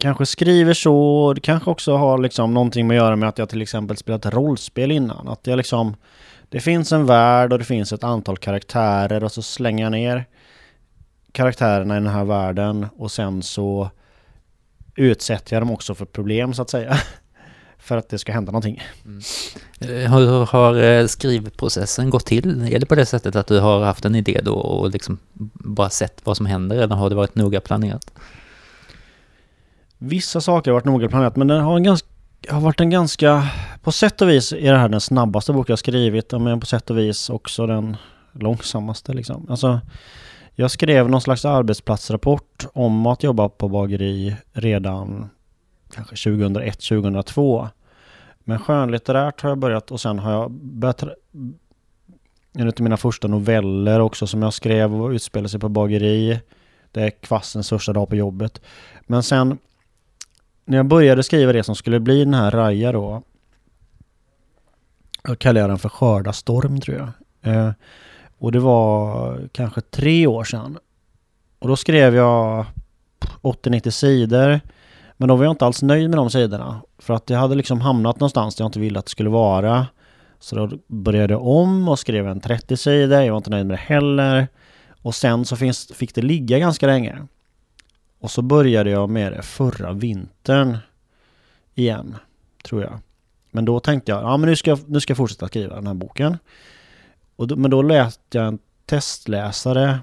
kanske 0.07 0.27
skriver 0.27 0.75
så. 0.75 1.33
Det 1.35 1.41
kanske 1.41 1.71
också 1.71 1.97
har 1.97 2.19
liksom 2.19 2.55
någonting 2.55 2.87
med 2.87 2.99
att 2.99 3.05
göra 3.05 3.17
med 3.17 3.29
att 3.29 3.39
jag 3.39 3.49
till 3.49 3.63
exempel 3.63 3.97
spelat 3.97 4.27
rollspel 4.27 4.91
innan. 4.91 5.29
Att 5.29 5.47
jag 5.47 5.57
liksom 5.57 5.97
det 6.49 6.61
finns 6.61 6.93
en 6.93 7.07
värld 7.07 7.53
och 7.53 7.59
det 7.59 7.65
finns 7.65 7.93
ett 7.93 8.05
antal 8.05 8.37
karaktärer 8.37 9.25
och 9.25 9.33
så 9.33 9.43
slänger 9.43 9.85
jag 9.85 9.93
ner 9.93 10.25
karaktärerna 11.33 11.97
i 11.97 12.01
den 12.01 12.13
här 12.13 12.25
världen 12.25 12.87
och 12.97 13.11
sen 13.11 13.43
så 13.43 13.91
utsätter 14.97 15.57
jag 15.57 15.63
dem 15.63 15.71
också 15.71 15.95
för 15.95 16.05
problem 16.05 16.55
så 16.55 16.63
att 16.63 16.71
säga. 16.71 16.97
för 17.79 17.97
att 17.97 18.09
det 18.09 18.19
ska 18.19 18.33
hända 18.33 18.53
någonting. 18.53 18.83
Mm. 19.05 20.13
Hur 20.13 20.45
har 20.45 20.83
eh, 20.83 21.07
skrivprocessen 21.07 22.11
gått 22.11 22.27
till? 22.27 22.73
Är 22.75 22.79
det 22.79 22.87
på 22.87 22.95
det 22.95 23.07
sättet 23.07 23.37
att 23.37 23.47
du 23.47 23.61
har 23.61 23.85
haft 23.85 24.05
en 24.05 24.15
idé 24.15 24.41
då 24.45 24.55
och 24.55 24.91
liksom 24.91 25.19
bara 25.55 25.91
sett 25.91 26.21
vad 26.25 26.37
som 26.37 26.47
händer 26.47 26.77
eller 26.77 26.97
har 26.97 27.11
det 27.11 27.17
varit 27.17 27.35
noga 27.35 27.61
planerat? 27.61 28.13
Vissa 29.99 30.41
saker 30.41 30.71
har 30.71 30.75
varit 30.75 30.85
noga 30.85 31.09
planerat 31.09 31.37
men 31.37 31.47
den 31.49 31.61
har, 31.61 31.77
en 31.77 31.83
ganska, 31.83 32.09
har 32.49 32.61
varit 32.61 32.81
en 32.81 32.91
ganska... 32.91 33.49
På 33.83 33.93
sätt 33.93 34.23
och 34.23 34.29
vis 34.29 34.53
är 34.53 34.73
det 34.73 34.79
här 34.79 34.89
den 34.89 35.01
snabbaste 35.01 35.53
bok 35.53 35.71
jag 35.71 35.79
skrivit 35.79 36.33
men 36.33 36.61
på 36.61 36.67
sätt 36.67 36.91
och 36.91 36.99
vis 36.99 37.31
också 37.31 37.67
den 37.67 37.97
långsammaste 38.33 39.13
liksom. 39.13 39.47
Alltså, 39.51 39.81
jag 40.55 40.71
skrev 40.71 41.11
någon 41.11 41.21
slags 41.21 41.45
arbetsplatsrapport 41.45 42.67
om 42.73 43.07
att 43.07 43.23
jobba 43.23 43.49
på 43.49 43.69
bageri 43.69 44.37
redan 44.53 45.29
kanske 45.95 46.31
2001, 46.31 46.81
2002. 46.81 47.69
Men 48.45 48.59
skönlitterärt 48.59 49.41
har 49.41 49.49
jag 49.49 49.59
börjat 49.59 49.91
och 49.91 50.01
sen 50.01 50.19
har 50.19 50.33
jag 50.33 50.51
börjat 50.51 51.03
en 52.53 52.69
av 52.69 52.75
mina 52.79 52.97
första 52.97 53.29
noveller 53.29 54.01
också 54.01 54.27
som 54.27 54.43
jag 54.43 54.55
skrev 54.55 55.03
och 55.03 55.11
utspelade 55.11 55.49
sig 55.49 55.61
på 55.61 55.69
bageri. 55.69 56.41
Det 56.93 57.03
är 57.03 57.11
kvassens 57.11 57.69
första 57.69 57.93
dag 57.93 58.09
på 58.09 58.17
jobbet. 58.17 58.61
Men 59.07 59.23
sen 59.23 59.59
när 60.67 60.77
jag 60.77 60.87
började 60.87 61.23
skriva 61.23 61.53
det 61.53 61.63
som 61.63 61.75
skulle 61.75 62.01
bli 62.01 62.25
den 62.25 62.35
här 62.35 62.51
Raja 62.51 62.93
då. 62.93 63.23
Jag 65.23 65.39
kallar 65.39 65.61
jag 65.61 65.71
den 65.71 65.79
för 65.79 65.89
Skörda 65.89 66.33
storm 66.33 66.81
tror 66.81 66.97
jag. 66.97 67.55
Eh, 67.55 67.73
och 68.39 68.53
det 68.53 68.61
var 68.61 69.41
kanske 69.53 69.81
tre 69.81 70.27
år 70.27 70.45
sedan. 70.45 70.79
Och 71.59 71.69
då 71.69 71.77
skrev 71.77 72.15
jag 72.15 72.67
80-90 73.43 73.91
sidor. 73.91 74.61
Men 75.17 75.29
då 75.29 75.37
var 75.37 75.45
jag 75.45 75.53
inte 75.53 75.67
alls 75.67 75.83
nöjd 75.83 76.11
med 76.11 76.19
de 76.19 76.31
sidorna. 76.31 76.81
För 76.99 77.15
att 77.15 77.31
jag 77.31 77.39
hade 77.39 77.55
liksom 77.55 77.81
hamnat 77.81 78.21
någonstans 78.21 78.57
där 78.57 78.63
jag 78.63 78.69
inte 78.69 78.81
ville 78.81 78.99
att 78.99 79.07
det 79.07 79.11
skulle 79.11 79.31
vara. 79.31 79.87
Så 80.41 80.57
då 80.57 80.79
började 80.87 81.35
jag 81.35 81.47
om 81.47 81.89
och 81.89 81.99
skrev 81.99 82.29
en 82.29 82.41
30 82.41 82.77
sidor. 82.77 83.21
Jag 83.21 83.33
var 83.33 83.39
inte 83.39 83.51
nöjd 83.51 83.67
med 83.67 83.75
det 83.75 83.95
heller. 83.95 84.49
Och 85.03 85.15
sen 85.15 85.45
så 85.45 85.57
finns, 85.57 85.93
fick 85.95 86.15
det 86.15 86.23
ligga 86.23 86.59
ganska 86.59 86.87
länge. 86.87 87.27
Och 88.19 88.31
så 88.31 88.43
började 88.43 88.91
jag 88.91 89.11
med 89.11 89.33
det 89.33 89.43
förra 89.43 89.93
vintern 89.93 90.79
igen, 91.75 92.17
tror 92.65 92.83
jag. 92.83 92.99
Men 93.51 93.65
då 93.65 93.81
tänkte 93.81 94.13
jag, 94.13 94.23
ja 94.23 94.37
men 94.37 94.49
nu 94.49 94.57
ska, 94.57 94.71
jag, 94.71 94.79
nu 94.87 95.01
ska 95.01 95.11
jag 95.11 95.17
fortsätta 95.17 95.49
skriva 95.49 95.75
den 95.75 95.87
här 95.87 95.95
boken. 95.95 96.39
Och 97.37 97.49
då, 97.49 97.57
men 97.57 97.71
då 97.71 97.83
lät 97.83 98.21
jag 98.31 98.47
en 98.47 98.59
testläsare 98.87 99.99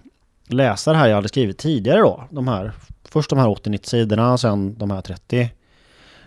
läsa 0.48 0.92
det 0.92 0.98
här 0.98 1.08
jag 1.08 1.16
hade 1.16 1.28
skrivit 1.28 1.58
tidigare 1.58 2.00
då. 2.00 2.24
De 2.30 2.48
här, 2.48 2.72
först 3.04 3.30
de 3.30 3.40
här 3.40 3.48
80-90 3.48 3.90
sidorna, 3.90 4.38
sen 4.38 4.78
de 4.78 4.92
här 4.92 5.02
30. 5.02 5.50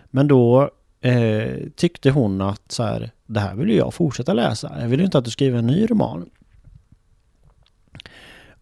Men 0.05 0.29
då 0.29 0.71
eh, 1.01 1.57
tyckte 1.77 2.11
hon 2.11 2.41
att 2.41 2.73
så 2.73 2.83
här, 2.83 3.11
det 3.27 3.41
här 3.41 3.55
vill 3.55 3.77
jag 3.77 3.95
fortsätta 3.95 4.35
läsa. 4.35 4.73
Jag 4.81 4.89
vill 4.89 5.01
inte 5.01 5.19
att 5.19 5.25
du 5.25 5.31
skriver 5.31 5.59
en 5.59 5.67
ny 5.67 5.87
roman. 5.87 6.31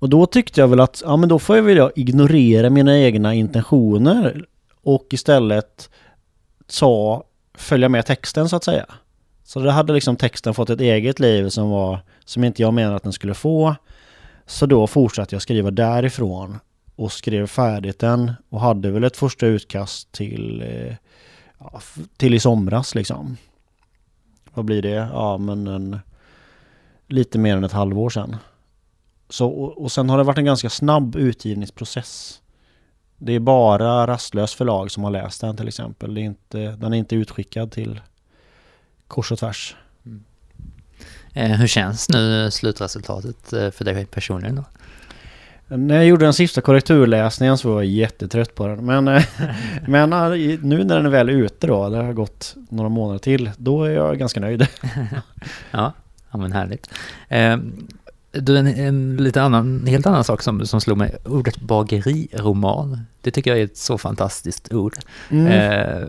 Och 0.05 0.11
då 0.11 0.27
tyckte 0.27 0.61
jag 0.61 0.69
väl 0.69 0.81
att, 0.81 1.03
ja 1.05 1.17
men 1.17 1.29
då 1.29 1.39
får 1.39 1.57
jag 1.57 1.63
väl 1.63 1.91
ignorera 1.97 2.71
mina 2.71 2.99
egna 2.99 3.35
intentioner 3.35 4.45
och 4.83 5.07
istället 5.11 5.91
ta, 6.81 7.25
följa 7.55 7.89
med 7.89 8.07
texten 8.07 8.49
så 8.49 8.57
att 8.57 8.65
säga. 8.65 8.87
Så 9.45 9.61
då 9.61 9.71
hade 9.71 9.93
liksom 9.93 10.17
texten 10.17 10.55
fått 10.55 10.71
ett 10.71 10.81
eget 10.81 11.21
liv 11.21 11.49
som 11.49 11.71
var, 11.71 11.99
som 12.25 12.45
inte 12.45 12.63
jag 12.63 12.75
menade 12.75 12.97
att 12.97 13.03
den 13.03 13.13
skulle 13.13 13.35
få. 13.35 13.77
Så 14.47 14.67
då 14.67 14.87
fortsatte 14.87 15.35
jag 15.35 15.43
skriva 15.43 15.71
därifrån 15.71 16.59
och 16.97 17.13
skrev 17.13 17.47
färdigt 17.47 17.99
den 17.99 18.33
och 18.49 18.61
hade 18.61 18.91
väl 18.91 19.05
ett 19.05 19.17
första 19.17 19.47
utkast 19.47 20.13
till, 20.13 20.63
eh, 20.63 20.95
ja, 21.59 21.81
till 22.17 22.35
i 22.35 22.41
somras 22.41 22.95
liksom. 22.95 23.37
Vad 24.55 24.65
blir 24.65 24.83
det? 24.83 25.09
Ja 25.13 25.39
men 25.39 25.67
en, 25.67 25.99
lite 27.09 27.39
mer 27.39 27.57
än 27.57 27.65
ett 27.65 27.73
halvår 27.73 28.11
sedan. 28.11 28.37
Så, 29.29 29.49
och, 29.49 29.83
och 29.83 29.93
sen 29.93 30.11
har 30.11 30.19
det 30.19 30.25
varit 30.25 30.39
en 30.39 30.45
ganska 30.45 30.71
snabb 30.71 31.17
utgivningsprocess. 31.17 32.41
Det 33.19 33.33
är 33.33 33.41
bara 33.41 34.07
Rastlös 34.07 34.55
förlag 34.55 34.91
som 34.91 35.05
har 35.05 35.11
läst 35.11 35.41
den 35.41 35.57
till 35.57 35.69
exempel. 35.69 36.15
Det 36.15 36.21
är 36.21 36.25
inte, 36.25 36.59
den 36.59 36.93
är 36.93 36.99
inte 36.99 37.17
utskickad 37.17 37.73
till 37.73 38.01
kors 39.07 39.33
och 39.33 39.39
tvärs. 39.39 39.77
Mm. 40.07 40.25
Eh, 41.33 41.51
hur 41.51 41.67
känns 41.67 42.09
nu 42.09 42.51
slutresultatet 42.51 43.53
eh, 43.53 43.71
för 43.71 43.85
dig 43.85 44.07
personligen 44.07 44.57
då? 44.57 44.65
När 45.77 45.95
jag 45.95 46.07
gjorde 46.07 46.25
den 46.25 46.35
sista 46.35 46.61
korrekturläsningen 46.61 47.59
så 47.59 47.69
var 47.69 47.83
jag 47.83 47.91
jättetrött 47.91 48.55
på 48.55 48.67
den. 48.67 48.87
Men, 48.87 49.09
eh, 49.09 49.23
men 49.89 50.11
nu 50.61 50.85
när 50.85 50.97
den 50.97 51.07
är 51.07 51.11
väl 51.11 51.31
ute 51.31 51.67
då, 51.67 51.89
det 51.89 51.97
har 51.97 52.13
gått 52.13 52.57
några 52.69 52.89
månader 52.89 53.19
till, 53.19 53.51
då 53.57 53.85
är 53.85 53.91
jag 53.91 54.19
ganska 54.19 54.41
nöjd. 54.41 54.67
ja, 55.71 55.93
ja 56.31 56.39
men 56.39 56.53
härligt. 56.53 56.91
Du, 58.41 58.59
en, 58.59 58.67
en 58.67 59.17
lite 59.17 59.43
annan, 59.43 59.87
helt 59.87 60.07
annan 60.07 60.25
sak 60.25 60.43
som, 60.43 60.67
som 60.67 60.81
slog 60.81 60.99
mig, 60.99 61.17
ordet 61.25 61.61
bageriroman. 61.61 63.01
Det 63.21 63.31
tycker 63.31 63.51
jag 63.51 63.61
är 63.61 63.65
ett 63.65 63.77
så 63.77 63.99
fantastiskt 63.99 64.73
ord. 64.73 64.95
Mm. 65.31 65.47
Eh, 65.47 66.09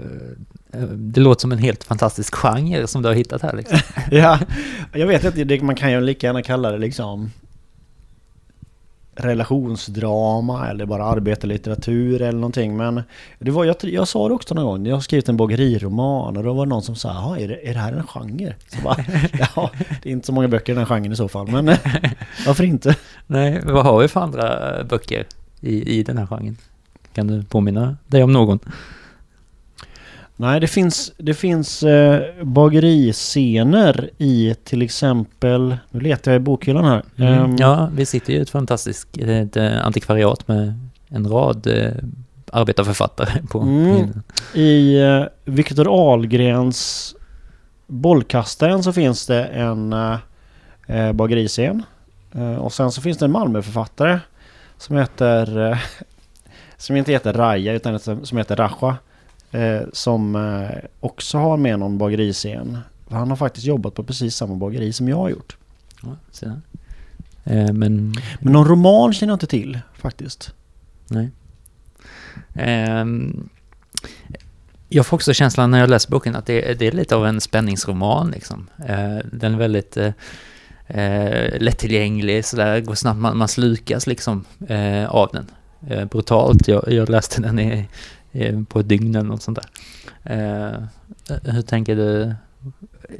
det 0.95 1.21
låter 1.21 1.41
som 1.41 1.51
en 1.51 1.57
helt 1.57 1.83
fantastisk 1.83 2.35
genre 2.35 2.87
som 2.87 3.01
du 3.01 3.07
har 3.07 3.15
hittat 3.15 3.41
här 3.41 3.55
liksom. 3.55 3.79
ja, 4.11 4.39
jag 4.93 5.07
vet 5.07 5.37
inte, 5.37 5.63
man 5.63 5.75
kan 5.75 5.91
ju 5.91 6.01
lika 6.01 6.27
gärna 6.27 6.41
kalla 6.41 6.71
det 6.71 6.77
liksom 6.77 7.31
relationsdrama 9.15 10.69
eller 10.69 10.85
bara 10.85 11.05
arbetarlitteratur 11.05 12.21
eller 12.21 12.39
någonting. 12.39 12.77
Men 12.77 13.03
det 13.39 13.51
var, 13.51 13.65
jag, 13.65 13.75
jag 13.81 14.07
sa 14.07 14.27
det 14.27 14.33
också 14.33 14.55
någon 14.55 14.65
gång, 14.65 14.87
jag 14.87 14.95
har 14.95 15.01
skrivit 15.01 15.29
en 15.29 15.37
bageriroman 15.37 16.37
och 16.37 16.43
då 16.43 16.53
var 16.53 16.65
det 16.65 16.69
någon 16.69 16.83
som 16.83 16.95
sa, 16.95 17.37
är 17.37 17.47
det, 17.47 17.69
är 17.69 17.73
det 17.73 17.79
här 17.79 17.93
en 17.93 18.07
genre? 18.07 18.55
Så 18.67 18.81
bara, 18.83 18.97
ja, 19.55 19.71
det 20.03 20.09
är 20.09 20.13
inte 20.13 20.27
så 20.27 20.33
många 20.33 20.47
böcker 20.47 20.73
i 20.73 20.75
den 20.75 20.85
här 20.85 20.95
genren 20.95 21.11
i 21.11 21.15
så 21.15 21.27
fall, 21.27 21.47
men 21.47 21.65
varför 22.45 22.63
inte? 22.63 22.95
Nej, 23.27 23.61
vad 23.65 23.85
har 23.85 23.99
vi 23.99 24.07
för 24.07 24.19
andra 24.19 24.83
böcker 24.83 25.25
i, 25.61 25.99
i 25.99 26.03
den 26.03 26.17
här 26.17 26.27
genren? 26.27 26.57
Kan 27.13 27.27
du 27.27 27.43
påminna 27.43 27.97
dig 28.07 28.23
om 28.23 28.33
någon? 28.33 28.59
Nej, 30.37 30.59
det 30.59 30.67
finns, 30.67 31.11
det 31.17 31.33
finns 31.33 31.83
eh, 31.83 32.43
bageriscener 32.43 34.09
i 34.17 34.55
till 34.63 34.81
exempel... 34.81 35.77
Nu 35.91 35.99
letar 35.99 36.31
jag 36.31 36.39
i 36.39 36.43
bokhyllan 36.43 36.85
här. 36.85 37.03
Mm. 37.17 37.43
Um, 37.43 37.55
ja, 37.59 37.89
vi 37.93 38.05
sitter 38.05 38.33
ju 38.33 38.39
i 38.39 38.41
ett 38.41 38.49
fantastiskt 38.49 39.17
ett, 39.17 39.57
eh, 39.57 39.85
antikvariat 39.85 40.47
med 40.47 40.73
en 41.09 41.29
rad 41.29 41.67
eh, 41.67 41.91
arbetarförfattare 42.51 43.41
på. 43.49 43.59
Mm, 43.59 44.21
I 44.53 45.01
eh, 45.01 45.23
Viktor 45.45 46.11
Ahlgrens 46.11 47.15
Bollkastaren 47.87 48.83
så 48.83 48.93
finns 48.93 49.27
det 49.27 49.43
en 49.45 49.93
eh, 50.87 51.11
bageriscen. 51.13 51.83
Eh, 52.35 52.55
och 52.55 52.73
sen 52.73 52.91
så 52.91 53.01
finns 53.01 53.17
det 53.17 53.25
en 53.25 53.31
Malmöförfattare 53.31 54.19
som 54.77 54.97
heter... 54.97 55.71
Eh, 55.71 55.77
som 56.77 56.95
inte 56.95 57.11
heter 57.11 57.33
Raja 57.33 57.73
utan 57.73 57.99
som 57.99 58.37
heter 58.37 58.55
Raja. 58.55 58.97
Eh, 59.55 59.81
som 59.93 60.35
eh, 60.35 60.77
också 60.99 61.37
har 61.37 61.57
med 61.57 61.79
någon 61.79 61.97
bageriscen. 61.97 62.77
Han 63.09 63.29
har 63.29 63.37
faktiskt 63.37 63.65
jobbat 63.65 63.93
på 63.93 64.03
precis 64.03 64.35
samma 64.35 64.55
bageri 64.55 64.93
som 64.93 65.09
jag 65.09 65.17
har 65.17 65.29
gjort. 65.29 65.57
Ja, 66.03 66.15
eh, 67.43 67.73
men... 67.73 68.13
men 68.39 68.53
någon 68.53 68.67
roman 68.67 69.13
känner 69.13 69.31
jag 69.31 69.35
inte 69.35 69.47
till 69.47 69.79
faktiskt. 69.93 70.53
Nej. 71.07 71.29
Eh, 72.53 73.05
jag 74.89 75.05
får 75.05 75.17
också 75.17 75.33
känslan 75.33 75.71
när 75.71 75.79
jag 75.79 75.89
läser 75.89 76.11
boken 76.11 76.35
att 76.35 76.45
det, 76.45 76.79
det 76.79 76.87
är 76.87 76.91
lite 76.91 77.15
av 77.15 77.25
en 77.25 77.41
spänningsroman. 77.41 78.31
Liksom. 78.31 78.67
Eh, 78.87 79.17
den 79.31 79.53
är 79.53 79.57
väldigt 79.57 79.97
eh, 79.97 80.11
eh, 80.87 81.59
lättillgänglig, 81.59 82.45
sådär, 82.45 82.79
går 82.79 82.95
snabbt, 82.95 83.19
man, 83.19 83.37
man 83.37 83.47
slukas 83.47 84.07
liksom 84.07 84.45
eh, 84.67 85.05
av 85.05 85.29
den. 85.33 85.45
Eh, 85.87 86.05
brutalt. 86.05 86.67
Jag, 86.67 86.91
jag 86.91 87.09
läste 87.09 87.41
den 87.41 87.59
i 87.59 87.87
Eh, 88.35 88.63
på 88.63 88.79
ett 88.79 88.89
dygn 88.89 89.15
eller 89.15 89.29
något 89.29 89.41
sånt 89.41 89.59
där. 89.61 89.69
Eh, 90.23 90.83
hur 91.43 91.61
tänker 91.61 91.95
du? 91.95 92.35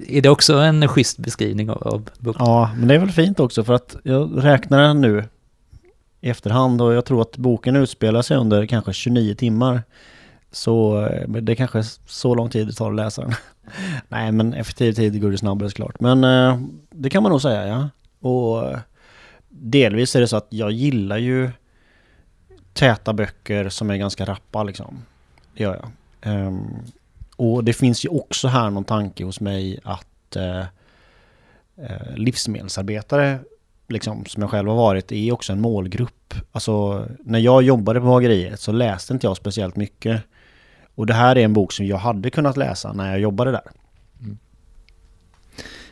Är 0.08 0.22
det 0.22 0.30
också 0.30 0.54
en 0.58 0.88
schysst 0.88 1.18
beskrivning 1.18 1.70
av, 1.70 1.88
av 1.88 2.10
boken? 2.20 2.46
Ja, 2.46 2.72
men 2.78 2.88
det 2.88 2.96
är 2.96 3.00
väl 3.00 3.12
fint 3.12 3.40
också 3.40 3.64
för 3.64 3.74
att 3.74 3.96
jag 4.04 4.44
räknar 4.44 4.82
den 4.82 5.02
nu 5.02 5.24
i 6.22 6.30
efterhand 6.30 6.82
och 6.82 6.94
jag 6.94 7.06
tror 7.06 7.22
att 7.22 7.38
boken 7.38 7.76
utspelar 7.76 8.22
sig 8.22 8.38
under 8.38 8.66
kanske 8.66 8.94
29 8.94 9.36
timmar. 9.36 9.84
Så 10.52 11.06
eh, 11.06 11.28
det 11.28 11.52
är 11.52 11.56
kanske 11.56 11.84
så 12.06 12.36
lång 12.36 12.50
tid 12.50 12.68
det 12.68 12.74
tar 12.74 12.90
att 12.90 12.96
läsa 12.96 13.22
den. 13.22 13.34
Nej, 14.08 14.32
men 14.32 14.54
effektiv 14.54 14.94
tid 14.94 15.22
går 15.22 15.32
det 15.32 15.38
snabbare 15.38 15.70
såklart. 15.70 16.00
Men 16.00 16.24
eh, 16.24 16.60
det 16.92 17.10
kan 17.10 17.24
man 17.24 17.32
nog 17.32 17.42
säga, 17.42 17.68
ja. 17.68 17.90
Och 18.30 18.76
delvis 19.50 20.16
är 20.16 20.22
det 20.22 20.28
så 20.28 20.38
att 20.38 20.48
jag 20.50 20.72
gillar 20.72 21.18
ju 21.18 21.50
täta 22.76 23.14
böcker 23.14 23.70
som 23.70 23.90
är 23.90 23.98
ganska 23.98 24.26
rappa 24.26 24.64
liksom. 24.64 25.06
Det 25.54 25.64
gör 25.64 25.82
jag. 25.82 25.92
Um, 26.48 26.84
och 27.36 27.64
det 27.64 27.74
finns 27.74 28.06
ju 28.06 28.10
också 28.10 28.48
här 28.48 28.70
någon 28.70 28.84
tanke 28.84 29.24
hos 29.24 29.40
mig 29.40 29.80
att 29.84 30.38
uh, 30.38 30.66
uh, 31.80 32.16
livsmedelsarbetare, 32.16 33.40
liksom, 33.88 34.26
som 34.26 34.42
jag 34.42 34.50
själv 34.50 34.70
har 34.70 34.76
varit, 34.76 35.12
är 35.12 35.32
också 35.32 35.54
en 35.54 35.62
målgrupp. 35.62 36.34
Alltså, 36.52 37.06
när 37.20 37.40
jag 37.40 37.64
jobbade 37.64 38.00
på 38.00 38.06
bageriet 38.06 38.60
så 38.60 38.72
läste 38.72 39.14
inte 39.14 39.28
jag 39.28 39.38
speciellt 39.38 39.76
mycket. 39.76 40.22
Och 40.96 41.06
det 41.06 41.14
här 41.14 41.38
är 41.38 41.46
en 41.46 41.54
bok 41.54 41.72
som 41.72 41.86
jag 41.86 41.98
hade 41.98 42.30
kunnat 42.30 42.58
läsa 42.58 42.94
när 42.94 43.12
jag 43.12 43.20
jobbade 43.20 43.52
där. 43.52 43.72
Mm. 44.20 44.38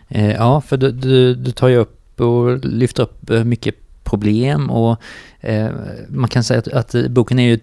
Eh, 0.07 0.31
ja, 0.31 0.61
för 0.61 0.77
du, 0.77 0.91
du, 0.91 1.35
du 1.35 1.51
tar 1.51 1.67
ju 1.67 1.77
upp 1.77 2.21
och 2.21 2.65
lyfter 2.65 3.03
upp 3.03 3.29
eh, 3.29 3.43
mycket 3.43 3.75
problem 4.03 4.69
och 4.69 5.01
eh, 5.39 5.69
man 6.07 6.29
kan 6.29 6.43
säga 6.43 6.59
att, 6.59 6.67
att, 6.67 7.09
boken 7.09 7.39
är 7.39 7.47
ju 7.47 7.59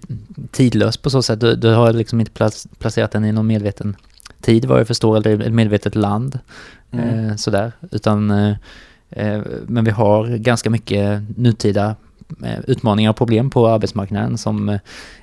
tidlös 0.50 0.96
på 0.96 1.10
så 1.10 1.22
sätt. 1.22 1.40
Du, 1.40 1.56
du 1.56 1.68
har 1.68 1.92
liksom 1.92 2.20
inte 2.20 2.32
plac 2.32 2.66
placerat 2.78 3.10
den 3.10 3.24
i 3.24 3.32
någon 3.32 3.46
medveten 3.46 3.96
tid 4.40 4.64
vad 4.64 4.80
jag 4.80 4.86
förstår, 4.86 5.16
eller 5.16 5.40
ett 5.40 5.52
medvetet 5.52 5.94
land. 5.94 6.38
Mm. 6.90 7.28
Eh, 7.28 7.36
sådär, 7.36 7.72
utan 7.90 8.30
eh, 8.30 8.56
eh 9.10 9.42
men 9.66 9.84
vi 9.84 9.90
har 9.90 10.36
ganska 10.36 10.70
mycket 10.70 11.38
nutida 11.38 11.96
eh, 12.44 12.60
utmaningar 12.66 13.10
och 13.10 13.16
problem 13.16 13.50
på 13.50 13.68
arbetsmarknaden 13.68 14.38
som 14.38 14.68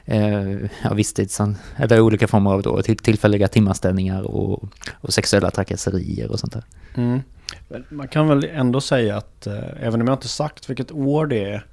eh, 0.06 0.68
ja, 0.84 0.94
visstids, 0.94 1.42
eller 1.76 2.00
olika 2.00 2.28
former 2.28 2.52
av 2.52 2.62
då, 2.62 2.82
tillfälliga 2.82 3.48
timanställningar 3.48 4.22
och, 4.22 4.64
och 4.94 5.14
sexuella 5.14 5.52
trakasserier 5.52 6.32
och 6.32 6.40
sånt 6.40 6.54
där. 6.54 6.64
Mm. 6.96 7.22
Man 7.89 8.08
kan 8.08 8.27
väl 8.27 8.44
ändå 8.44 8.82
säga 8.82 9.18
att 9.18 9.48
eh, 9.48 9.63
även 9.80 10.01
om 10.01 10.08
jag 10.08 10.16
inte 10.16 10.27
sagt 10.27 10.70
vilket 10.70 10.92
år 10.92 11.27
det 11.27 11.44
är 11.51 11.66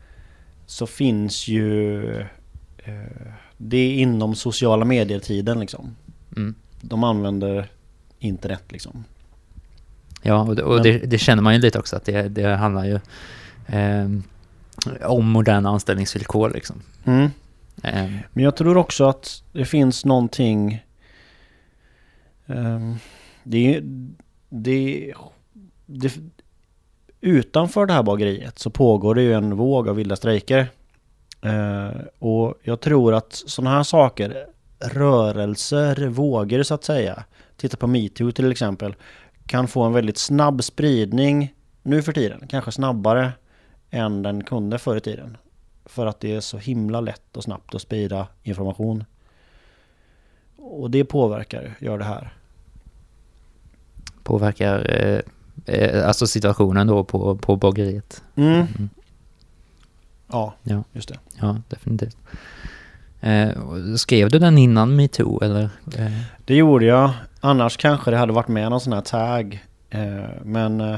så 0.67 0.87
finns 0.87 1.49
ju 1.49 2.05
eh, 2.79 3.35
det 3.57 3.77
är 3.77 3.95
inom 3.95 4.35
sociala 4.35 4.85
medier-tiden 4.85 5.61
liksom. 5.61 5.97
Mm. 6.37 6.55
De 6.81 7.05
använder 7.05 7.71
internet 8.19 8.63
liksom. 8.69 9.05
Ja, 10.23 10.43
och, 10.43 10.57
det, 10.57 10.63
och 10.63 10.83
det, 10.83 10.99
det, 10.99 11.19
känner 11.19 11.43
man 11.43 11.55
ju 11.55 11.61
lite 11.61 11.79
också 11.79 11.97
att 11.97 12.05
det, 12.05 12.29
det 12.29 12.57
handlar 12.57 12.85
ju 12.85 13.01
eh, 13.67 14.09
om 15.03 15.29
moderna 15.29 15.69
anställningsvillkor 15.69 16.51
liksom. 16.51 16.83
Mm. 17.05 17.31
Eh, 17.83 18.11
Men 18.33 18.45
jag 18.45 18.57
tror 18.57 18.77
också 18.77 19.05
att 19.09 19.43
det 19.53 19.65
finns 19.65 20.05
någonting... 20.05 20.85
ehm, 22.47 22.97
det, 23.43 23.81
det, 24.49 25.13
det, 25.87 26.13
utanför 27.21 27.87
det 27.87 27.93
här 27.93 28.03
bageriet 28.03 28.59
så 28.59 28.71
pågår 28.71 29.15
det 29.15 29.23
ju 29.23 29.33
en 29.33 29.57
våg 29.57 29.89
av 29.89 29.97
vilda 29.97 30.17
strejker. 30.17 30.69
Eh, 31.43 31.91
och 32.19 32.55
jag 32.63 32.81
tror 32.81 33.15
att 33.15 33.33
sådana 33.33 33.77
här 33.77 33.83
saker, 33.83 34.47
rörelser, 34.81 36.09
vågor 36.09 36.63
så 36.63 36.75
att 36.75 36.85
säga. 36.85 37.25
Titta 37.57 37.77
på 37.77 37.87
metoo 37.87 38.33
till 38.33 38.53
exempel. 38.53 38.95
Kan 39.47 39.69
få 39.69 39.83
en 39.83 39.93
väldigt 39.93 40.19
snabb 40.19 40.65
spridning 40.65 41.55
nu 41.83 42.03
för 42.03 42.13
tiden. 42.13 42.47
Kanske 42.49 42.73
snabbare 42.73 43.33
än 43.91 44.23
den 44.23 44.45
kunde 44.45 44.79
förr 44.79 44.97
i 44.97 45.01
tiden. 45.01 45.37
För 45.85 46.07
att 46.07 46.21
det 46.21 46.35
är 46.35 46.41
så 46.41 46.59
himla 46.59 47.01
lätt 47.01 47.37
och 47.37 47.45
snabbt 47.45 47.75
att 47.75 47.83
sprida 47.83 48.27
information. 48.43 49.05
Och 50.57 50.91
det 50.91 51.05
påverkar, 51.05 51.77
gör 51.79 51.99
det 51.99 52.05
här. 52.05 52.33
påverkar 54.23 55.03
eh, 55.03 55.21
alltså 56.05 56.27
situationen 56.27 56.87
då 56.87 57.05
på, 57.05 57.37
på 57.37 57.57
bageriet. 57.57 58.23
Mm. 58.37 58.53
Mm. 58.53 58.89
Ja, 60.33 60.55
Ja. 60.63 60.85
just 60.93 61.09
det. 61.09 61.19
Ja, 61.41 61.57
definitivt. 61.69 62.17
Eh, 63.21 63.51
skrev 63.97 64.31
du 64.31 64.39
den 64.39 64.59
innan 64.59 64.97
metoo 64.97 65.41
eller? 65.45 65.63
Eh, 65.99 66.13
Det 66.45 66.55
gjorde 66.55 66.85
jag. 66.85 67.11
Annars 67.41 67.77
kanske 67.77 68.11
det 68.11 68.17
hade 68.17 68.33
varit 68.33 68.49
med 68.49 68.71
någon 68.71 68.81
sån 68.81 68.93
här 68.93 69.01
tag. 69.01 69.65
Eh, 69.91 70.25
men 70.45 70.81
eh, 70.81 70.97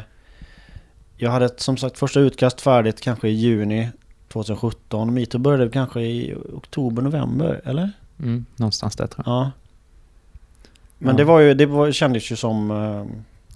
jag 1.16 1.30
hade 1.30 1.44
ett, 1.44 1.60
som 1.60 1.76
sagt 1.76 1.98
första 1.98 2.20
utkast 2.20 2.60
färdigt 2.60 3.00
kanske 3.00 3.28
i 3.28 3.32
juni 3.32 3.88
2017. 4.28 5.14
Metoo 5.14 5.38
började 5.38 5.70
kanske 5.70 6.00
i 6.00 6.34
oktober, 6.52 7.02
november, 7.02 7.60
eller? 7.64 7.90
mm, 8.18 8.44
någonstans 8.56 8.96
där 8.96 9.06
tror 9.06 9.22
jag. 9.26 9.34
Ja. 9.36 9.50
Men 10.98 11.08
Ja. 11.14 11.16
det 11.16 11.24
var 11.24 11.40
ju, 11.40 11.54
det 11.54 11.66
var, 11.66 11.92
kändes 11.92 12.32
ju 12.32 12.36
som... 12.36 12.70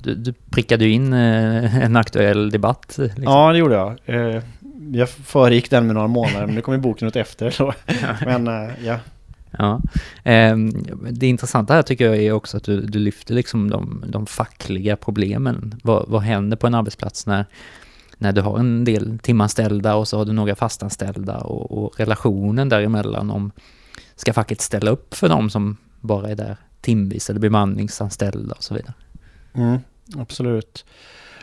Du, 0.02 0.14
du 0.14 0.32
prickade 0.50 0.84
ju 0.84 0.90
in 0.90 1.12
eh, 1.12 1.76
en 1.76 1.96
aktuell 1.96 2.50
debatt. 2.50 2.94
Liksom. 2.98 3.22
Ja, 3.22 3.52
det 3.52 3.58
gjorde 3.58 3.74
jag. 3.74 3.98
Eh, 4.04 4.42
jag 4.92 5.08
föregick 5.08 5.70
den 5.70 5.86
med 5.86 5.94
några 5.94 6.08
månader, 6.08 6.46
men 6.46 6.54
nu 6.54 6.60
kom 6.60 6.74
ju 6.74 6.80
boken 6.80 7.08
ut 7.08 7.16
efter. 7.16 7.50
Så. 7.50 7.74
Men 8.24 8.48
eh, 8.48 8.70
ja. 8.84 8.98
Ja. 9.58 9.80
Ehm, 10.24 10.70
det 11.10 11.26
intressanta 11.26 11.74
här 11.74 11.82
tycker 11.82 12.04
jag 12.04 12.16
är 12.16 12.32
också 12.32 12.56
att 12.56 12.64
du, 12.64 12.80
du 12.80 12.98
lyfter 12.98 13.34
liksom 13.34 13.70
de, 13.70 14.04
de 14.06 14.26
fackliga 14.26 14.96
problemen. 14.96 15.80
Vad, 15.82 16.08
vad 16.08 16.22
händer 16.22 16.56
på 16.56 16.66
en 16.66 16.74
arbetsplats 16.74 17.26
när, 17.26 17.44
när 18.18 18.32
du 18.32 18.40
har 18.40 18.58
en 18.58 18.84
del 18.84 19.18
timanställda 19.18 19.94
och 19.94 20.08
så 20.08 20.18
har 20.18 20.24
du 20.24 20.32
några 20.32 20.54
fastanställda 20.54 21.38
och, 21.38 21.84
och 21.84 22.00
relationen 22.00 22.68
däremellan 22.68 23.30
om 23.30 23.52
ska 24.16 24.32
facket 24.32 24.60
ställa 24.60 24.90
upp 24.90 25.14
för 25.14 25.28
dem 25.28 25.50
som 25.50 25.76
bara 26.00 26.28
är 26.28 26.36
där 26.36 26.56
timvis 26.80 27.30
eller 27.30 27.40
bemanningsanställda 27.40 28.54
och 28.54 28.62
så 28.62 28.74
vidare. 28.74 28.94
Mm, 29.54 29.78
absolut. 30.18 30.84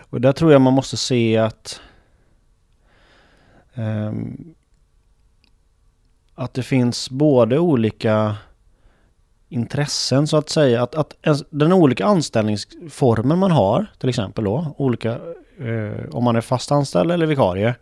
Och 0.09 0.21
där 0.21 0.31
tror 0.31 0.51
jag 0.51 0.61
man 0.61 0.73
måste 0.73 0.97
se 0.97 1.37
att 1.37 1.81
um, 3.75 4.55
att 6.35 6.53
det 6.53 6.63
finns 6.63 7.09
både 7.09 7.59
olika 7.59 8.35
intressen 9.49 10.27
så 10.27 10.37
att 10.37 10.49
säga. 10.49 10.83
Att, 10.83 10.95
att 10.95 11.15
den 11.49 11.73
olika 11.73 12.05
anställningsformen 12.05 13.39
man 13.39 13.51
har 13.51 13.85
till 13.99 14.09
exempel 14.09 14.43
då. 14.43 14.75
Olika, 14.77 15.11
eh, 15.59 16.09
om 16.11 16.23
man 16.23 16.35
är 16.35 16.41
fast 16.41 16.71
anställd 16.71 17.11
eller 17.11 17.25
vikarie. 17.25 17.75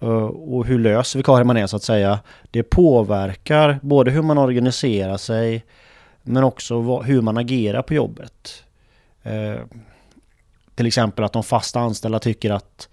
eh, 0.00 0.24
och 0.24 0.66
hur 0.66 0.78
lös 0.78 1.16
vikarie 1.16 1.44
man 1.44 1.56
är 1.56 1.66
så 1.66 1.76
att 1.76 1.82
säga. 1.82 2.18
Det 2.50 2.62
påverkar 2.62 3.78
både 3.82 4.10
hur 4.10 4.22
man 4.22 4.38
organiserar 4.38 5.16
sig 5.16 5.64
men 6.22 6.44
också 6.44 6.80
vad, 6.80 7.04
hur 7.04 7.20
man 7.20 7.36
agerar 7.36 7.82
på 7.82 7.94
jobbet. 7.94 8.64
Eh, 9.22 9.60
till 10.76 10.86
exempel 10.86 11.24
att 11.24 11.32
de 11.32 11.42
fasta 11.42 11.80
anställda 11.80 12.18
tycker 12.18 12.50
att 12.50 12.88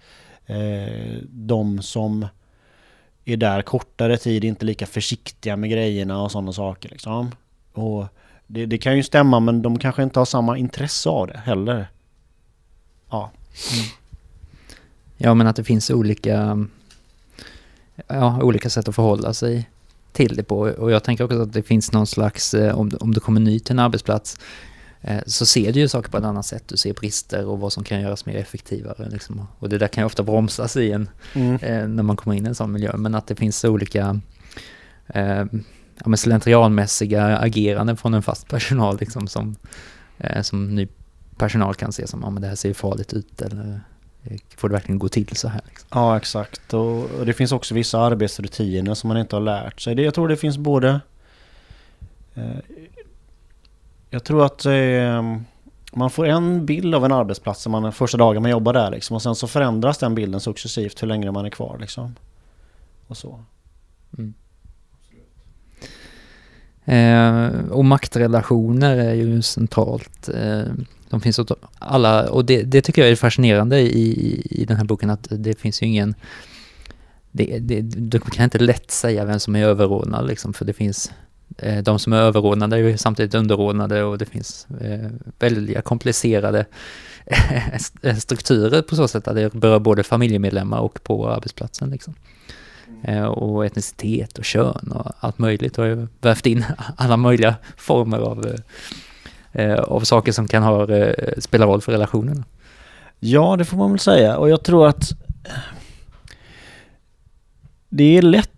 eh, 0.46 1.18
de 1.30 1.82
som 1.82 2.26
är 3.24 3.36
där 3.36 3.62
kortare 3.62 4.16
tid 4.16 4.44
inte 4.44 4.64
är 4.64 4.66
lika 4.66 4.86
försiktiga 4.86 5.56
med 5.56 5.70
grejerna 5.70 6.22
och 6.22 6.30
sådana 6.32 6.52
saker. 6.52 6.88
Liksom. 6.88 7.30
Och 7.72 8.06
det, 8.46 8.66
det 8.66 8.78
kan 8.78 8.96
ju 8.96 9.02
stämma 9.02 9.40
men 9.40 9.62
de 9.62 9.78
kanske 9.78 10.02
inte 10.02 10.18
har 10.18 10.24
samma 10.26 10.58
intresse 10.58 11.08
av 11.08 11.26
det 11.26 11.38
heller. 11.44 11.86
Ja. 13.10 13.30
Ja, 15.16 15.34
men 15.34 15.46
att 15.46 15.56
det 15.56 15.64
finns 15.64 15.90
olika, 15.90 16.66
ja, 18.06 18.42
olika 18.42 18.70
sätt 18.70 18.88
att 18.88 18.94
förhålla 18.94 19.34
sig 19.34 19.70
till 20.12 20.36
det 20.36 20.42
på. 20.42 20.58
Och 20.58 20.90
jag 20.90 21.04
tänker 21.04 21.24
också 21.24 21.42
att 21.42 21.52
det 21.52 21.62
finns 21.62 21.92
någon 21.92 22.06
slags, 22.06 22.54
eh, 22.54 22.78
om, 22.78 22.88
du- 22.90 22.96
om 22.96 23.14
du 23.14 23.20
kommer 23.20 23.40
ny 23.40 23.60
till 23.60 23.72
en 23.72 23.78
arbetsplats, 23.78 24.38
så 25.26 25.46
ser 25.46 25.72
du 25.72 25.80
ju 25.80 25.88
saker 25.88 26.10
på 26.10 26.16
ett 26.18 26.24
annat 26.24 26.46
sätt. 26.46 26.68
Du 26.68 26.76
ser 26.76 26.92
brister 26.94 27.46
och 27.46 27.58
vad 27.60 27.72
som 27.72 27.84
kan 27.84 28.00
göras 28.00 28.26
mer 28.26 28.36
effektivare. 28.36 29.08
Liksom. 29.10 29.46
Och 29.58 29.68
det 29.68 29.78
där 29.78 29.88
kan 29.88 30.02
ju 30.02 30.06
ofta 30.06 30.22
bromsas 30.22 30.76
i 30.76 30.92
en, 30.92 31.08
Mm. 31.34 31.54
eh, 31.54 31.88
när 31.88 32.02
man 32.02 32.16
kommer 32.16 32.36
in 32.36 32.44
i 32.46 32.48
en 32.48 32.54
sån 32.54 32.72
miljö. 32.72 32.96
Men 32.96 33.14
att 33.14 33.26
det 33.26 33.34
finns 33.34 33.64
olika 33.64 34.20
eh, 35.06 35.44
ja, 36.04 36.16
slentrianmässiga 36.16 37.38
ageranden 37.38 37.96
från 37.96 38.14
en 38.14 38.22
fast 38.22 38.48
personal 38.48 38.98
liksom, 39.00 39.28
som, 39.28 39.56
eh, 40.18 40.42
som 40.42 40.74
ny 40.74 40.88
personal 41.36 41.74
kan 41.74 41.92
se 41.92 42.06
som, 42.06 42.20
ja 42.22 42.30
men 42.30 42.42
det 42.42 42.48
här 42.48 42.54
ser 42.54 42.68
ju 42.68 42.74
farligt 42.74 43.12
ut 43.12 43.42
eller 43.42 43.80
eh, 44.24 44.36
får 44.56 44.68
det 44.68 44.72
verkligen 44.72 44.98
gå 44.98 45.08
till 45.08 45.36
så 45.36 45.48
här? 45.48 45.60
Liksom. 45.68 45.88
Ja, 45.90 46.16
exakt. 46.16 46.74
Och, 46.74 47.26
det 47.26 47.32
finns 47.32 47.52
också 47.52 47.74
vissa 47.74 47.98
arbetsrutiner 48.00 48.94
som 48.94 49.08
man 49.08 49.16
inte 49.16 49.36
har 49.36 49.40
lärt 49.40 49.80
sig. 49.80 50.00
Jag 50.00 50.14
tror 50.14 50.28
det 50.28 50.36
finns 50.36 50.58
både... 50.58 51.00
Jag 54.14 54.24
tror 54.24 54.44
att 54.44 54.66
eh, 54.66 55.22
man 55.92 56.10
får 56.10 56.26
en 56.26 56.66
bild 56.66 56.94
av 56.94 57.04
en 57.04 57.12
arbetsplats 57.12 57.62
som 57.62 57.72
man, 57.72 57.92
första 57.92 58.18
dagen 58.18 58.42
man 58.42 58.50
jobbar 58.50 58.72
där 58.72 58.90
liksom, 58.90 59.14
och 59.14 59.22
sen 59.22 59.34
så 59.34 59.46
förändras 59.46 59.98
den 59.98 60.14
bilden 60.14 60.40
successivt 60.40 61.02
hur 61.02 61.08
länge 61.08 61.30
man 61.30 61.44
är 61.44 61.50
kvar 61.50 61.78
liksom. 61.80 62.14
Och 63.06 63.16
så. 63.16 63.44
Mm. 64.18 64.34
Eh, 66.84 67.70
och 67.70 67.84
maktrelationer 67.84 68.96
är 68.96 69.14
ju 69.14 69.42
centralt. 69.42 70.28
Eh, 70.28 70.64
de 71.10 71.20
finns 71.20 71.38
åt 71.38 71.50
alla, 71.78 72.30
och 72.30 72.44
det, 72.44 72.62
det 72.62 72.82
tycker 72.82 73.02
jag 73.02 73.10
är 73.10 73.16
fascinerande 73.16 73.80
i, 73.80 74.40
i 74.50 74.64
den 74.64 74.76
här 74.76 74.84
boken 74.84 75.10
att 75.10 75.26
det 75.30 75.58
finns 75.58 75.82
ju 75.82 75.86
ingen... 75.86 76.14
Det, 77.32 77.58
det, 77.58 77.80
du 77.80 78.18
kan 78.18 78.44
inte 78.44 78.58
lätt 78.58 78.90
säga 78.90 79.24
vem 79.24 79.40
som 79.40 79.56
är 79.56 79.64
överordnad 79.64 80.26
liksom, 80.26 80.52
för 80.52 80.64
det 80.64 80.72
finns... 80.72 81.12
Eh, 81.58 81.82
de 81.82 81.98
som 81.98 82.12
är 82.12 82.16
överordnade 82.16 82.76
är 82.76 82.80
ju 82.80 82.96
samtidigt 82.96 83.34
underordnade 83.34 84.04
och 84.04 84.18
det 84.18 84.26
finns 84.26 84.66
eh, 84.80 85.10
väldigt 85.38 85.84
komplicerade 85.84 86.66
eh, 88.02 88.16
strukturer 88.16 88.82
på 88.82 88.96
så 88.96 89.08
sätt 89.08 89.28
att 89.28 89.34
det 89.34 89.52
berör 89.52 89.78
både 89.78 90.02
familjemedlemmar 90.02 90.78
och 90.78 91.02
på 91.02 91.30
arbetsplatsen. 91.30 91.90
Liksom. 91.90 92.14
Eh, 93.04 93.24
och 93.24 93.66
etnicitet 93.66 94.38
och 94.38 94.44
kön 94.44 94.92
och 94.94 95.12
allt 95.20 95.38
möjligt. 95.38 95.76
har 95.76 95.84
ju 95.84 96.06
vävt 96.20 96.46
in 96.46 96.64
alla 96.96 97.16
möjliga 97.16 97.54
former 97.76 98.18
av, 98.18 98.46
eh, 98.46 99.64
eh, 99.64 99.78
av 99.78 100.00
saker 100.00 100.32
som 100.32 100.48
kan 100.48 100.62
ha, 100.62 100.88
eh, 100.88 101.34
spela 101.38 101.66
roll 101.66 101.80
för 101.80 101.92
relationerna. 101.92 102.44
Ja, 103.20 103.56
det 103.56 103.64
får 103.64 103.76
man 103.76 103.90
väl 103.90 103.98
säga. 103.98 104.36
Och 104.36 104.50
jag 104.50 104.62
tror 104.62 104.88
att 104.88 105.10
eh, 105.44 105.52
det 107.88 108.18
är 108.18 108.22
lätt, 108.22 108.50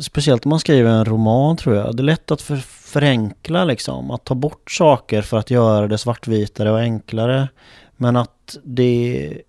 speciellt 0.00 0.46
om 0.46 0.50
man 0.50 0.60
skriver 0.60 0.90
en 0.90 1.04
roman 1.04 1.56
tror 1.56 1.76
jag, 1.76 1.96
det 1.96 2.00
är 2.00 2.04
lätt 2.04 2.30
att 2.30 2.42
för, 2.42 2.56
förenkla 2.56 3.64
liksom. 3.64 4.10
Att 4.10 4.24
ta 4.24 4.34
bort 4.34 4.70
saker 4.70 5.22
för 5.22 5.36
att 5.36 5.50
göra 5.50 5.88
det 5.88 5.98
svartvitare 5.98 6.70
och 6.70 6.78
enklare. 6.78 7.48
Men 7.96 8.16
att 8.16 8.58
det 8.64 9.42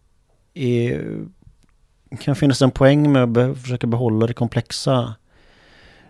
är, 0.54 1.18
kan 2.20 2.36
finnas 2.36 2.62
en 2.62 2.72
poäng 2.72 3.12
med 3.12 3.24
att 3.24 3.30
be, 3.30 3.56
försöka 3.56 3.88
behålla 3.88 4.28
det 4.28 4.34
komplexa. 4.34 5.16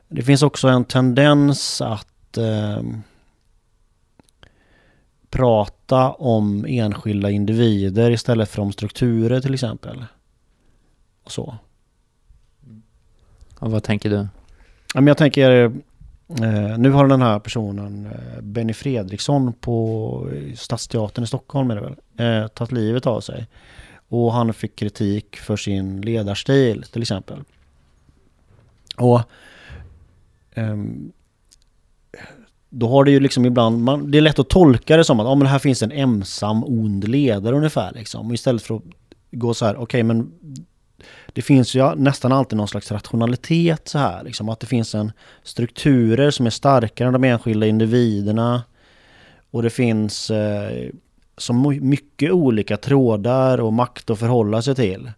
Det 0.08 0.24
finns 0.24 0.44
också 0.44 0.68
en 0.68 0.86
tendens 0.86 1.82
att 1.82 2.38
eh, 2.38 2.82
prata 5.30 6.12
om 6.12 6.66
enskilda 6.68 7.30
individer 7.30 8.12
istället 8.12 8.50
för 8.50 8.62
om 8.62 8.72
strukturer 8.72 9.42
till 9.42 9.54
exempel. 9.54 10.06
Och 11.24 11.32
så. 11.32 11.58
Och 13.63 13.71
vad 13.71 13.84
tänker 13.84 14.10
du? 14.10 14.28
Men 14.95 15.08
jag 15.08 15.17
tänker, 15.17 15.63
eh, 16.41 16.78
nu 16.78 16.89
har 16.89 17.08
den 17.08 17.21
här 17.21 17.39
personen, 17.39 18.06
eh, 18.06 18.41
Benny 18.41 18.73
Fredriksson 18.73 19.54
på 19.54 20.30
Stadsteatern 20.56 21.23
i 21.23 21.28
Stockholm 21.28 21.71
är 21.71 21.76
det 21.76 21.82
väl, 21.82 21.95
eh, 22.17 22.47
tagit 22.47 22.71
livet 22.71 23.08
av 23.08 23.21
sig. 23.21 23.47
Och 24.08 24.34
han 24.34 24.54
fick 24.54 24.76
kritik 24.76 25.36
för 25.36 25.58
sin 25.58 26.02
ledarstil 26.02 26.84
till 26.84 27.02
exempel. 27.02 27.39
Och 28.97 29.21
ehm, 30.54 31.12
då 32.69 32.89
har 32.89 33.04
det 33.04 33.12
ju 33.12 33.19
liksom 33.19 33.45
ibland, 33.45 33.84
man, 33.84 34.12
det 34.12 34.17
är 34.17 34.21
lätt 34.21 34.39
att 34.39 34.49
tolka 34.49 34.97
det 34.97 35.04
som 35.04 35.19
att 35.19 35.28
ah, 35.28 35.36
men 35.36 35.47
här 35.47 35.60
finns 35.60 35.84
en 35.84 35.91
ensam 35.91 36.63
ond 36.63 37.08
ledare 37.08 37.56
ungefär 37.56 37.91
liksom. 37.93 38.28
Och 38.28 38.34
istället 38.34 38.62
för 38.62 38.76
att 38.76 38.84
gå 39.32 39.54
så 39.54 39.65
här, 39.65 39.73
okej 39.73 39.84
okay, 39.84 40.04
men 40.04 40.32
det 41.34 41.42
finns 41.42 41.76
ju 41.76 41.96
nästan 41.96 42.32
alltid 42.32 42.58
någon 42.58 42.68
slags 42.68 42.92
rationalitet 42.92 43.88
så 43.88 43.98
här. 43.98 44.24
Liksom, 44.24 44.50
att 44.50 44.60
det 44.60 44.68
finns 44.68 44.96
en 44.96 45.12
strukturer 45.44 46.32
som 46.32 46.46
är 46.46 46.50
starkare 46.50 47.08
än 47.08 47.13
de 47.13 47.24
enskilda 47.24 47.68
individerna. 47.68 48.63
Och 49.52 49.63
det 49.63 49.70
finns 49.70 50.32
eh, 50.32 50.89
så 51.38 51.54
mycket 51.54 52.32
olika 52.32 52.78
trådar 52.78 53.58
och 53.58 53.74
makt 53.74 54.10
att 54.10 54.20
förhålla 54.20 54.62
sig 54.62 54.76
till. 54.76 55.12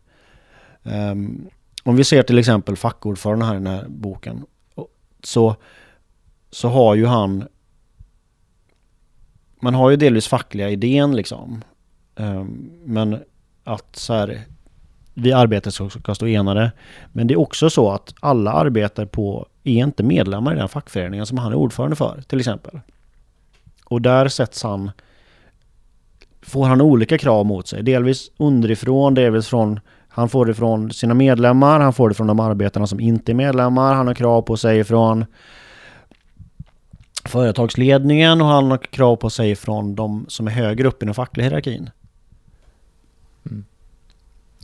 Um, 0.84 1.50
om 1.84 1.95
vi 1.95 2.04
ser 2.04 2.24
till 2.24 2.38
exempel 2.38 2.76
fackordföranden 2.76 3.48
här 3.48 3.56
i 3.56 3.58
den 3.58 3.67
här 3.67 3.86
boken. 3.88 4.45
Så, 5.24 5.56
så 6.52 6.69
har 6.69 6.95
ju 6.95 7.06
han... 7.06 7.48
Man 9.60 9.74
har 9.74 9.89
ju 9.89 9.95
delvis 9.95 10.28
fackliga 10.28 10.69
idén 10.69 11.15
liksom. 11.15 11.63
Um, 12.15 12.71
men 12.86 13.24
att 13.63 13.95
så 13.95 14.13
här, 14.13 14.41
vi 15.15 15.34
arbetar 15.34 15.89
ska 15.89 16.15
stå 16.15 16.28
enade. 16.28 16.71
Men 17.12 17.28
det 17.28 17.34
är 17.34 17.39
också 17.39 17.69
så 17.69 17.91
att 17.91 18.13
alla 18.19 18.51
arbetar 18.51 19.06
på, 19.06 19.47
är 19.63 19.73
inte 19.73 20.04
medlemmar 20.04 20.54
i 20.54 20.58
den 20.58 20.69
fackföreningen 20.69 21.25
som 21.25 21.38
han 21.38 21.51
är 21.51 21.56
ordförande 21.56 21.95
för 21.95 22.23
till 22.28 22.39
exempel. 22.39 22.80
Och 23.86 24.01
där 24.01 24.28
sätts 24.28 24.63
han, 24.63 24.91
får 26.41 26.65
han 26.65 26.82
olika 26.82 27.17
krav 27.17 27.45
mot 27.45 27.67
sig. 27.67 27.84
Delvis 27.84 28.32
underifrån, 28.38 29.13
delvis 29.13 29.47
från 29.47 29.80
han 30.08 30.30
får 30.30 30.45
det 30.45 30.54
från 30.54 30.91
sina 30.91 31.13
medlemmar, 31.13 31.80
han 31.80 31.93
får 31.93 32.10
det 32.10 32.15
från 32.15 32.28
de 32.28 32.39
arbetarna 32.39 32.88
som 32.88 32.99
inte 32.99 33.32
är 33.32 33.34
medlemmar, 33.34 33.93
han 33.93 34.08
har 34.08 34.13
krav 34.13 34.41
på 34.41 34.58
sig 34.58 34.84
från 34.84 35.25
företagsledningen 37.25 38.41
och 38.41 38.47
han 38.47 38.71
har 38.71 38.78
krav 38.78 39.15
på 39.15 39.30
sig 39.30 39.56
från 39.56 39.95
de 39.95 40.25
som 40.28 40.47
är 40.47 40.51
högre 40.51 40.88
upp 40.88 41.04
i 41.04 41.06
den 41.06 41.15
fackliga 41.15 41.47
hierarkin. 41.47 41.89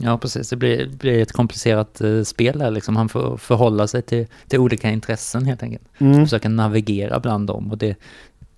Ja, 0.04 0.18
precis. 0.18 0.50
Det 0.50 0.56
blir, 0.56 0.86
blir 0.86 1.22
ett 1.22 1.32
komplicerat 1.32 2.00
uh, 2.04 2.24
spel 2.24 2.58
där. 2.58 2.70
Liksom. 2.70 2.96
Han 2.96 3.08
får 3.08 3.36
förhålla 3.36 3.86
sig 3.86 4.02
till, 4.02 4.26
till 4.48 4.58
olika 4.58 4.90
intressen 4.90 5.44
helt 5.44 5.62
enkelt. 5.62 5.84
Mm. 5.98 6.24
Försöka 6.24 6.48
navigera 6.48 7.20
bland 7.20 7.46
dem. 7.46 7.70
Och 7.70 7.78
det, 7.78 7.96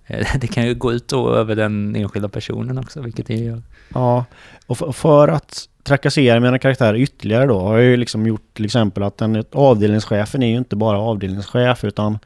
eh, 0.07 0.27
det 0.39 0.47
kan 0.47 0.67
ju 0.67 0.75
gå 0.75 0.93
ut 0.93 1.13
över 1.13 1.55
den 1.55 1.95
enskilda 1.95 2.29
personen 2.29 2.77
också, 2.77 3.01
vilket 3.01 3.27
det 3.27 3.35
gör. 3.35 3.61
Ja, 3.93 4.25
och 4.67 4.77
för, 4.77 4.91
för 4.91 5.27
att 5.27 5.69
trakassera 5.83 6.39
mina 6.39 6.59
karaktärer 6.59 6.95
ytterligare 6.95 7.45
då 7.45 7.59
har 7.59 7.77
jag 7.77 7.85
ju 7.85 7.97
liksom 7.97 8.27
gjort 8.27 8.53
till 8.53 8.65
exempel 8.65 9.03
att 9.03 9.17
den, 9.17 9.43
avdelningschefen 9.51 10.43
är 10.43 10.47
ju 10.47 10.57
inte 10.57 10.75
bara 10.75 10.99
avdelningschef 10.99 11.83
utan 11.83 12.19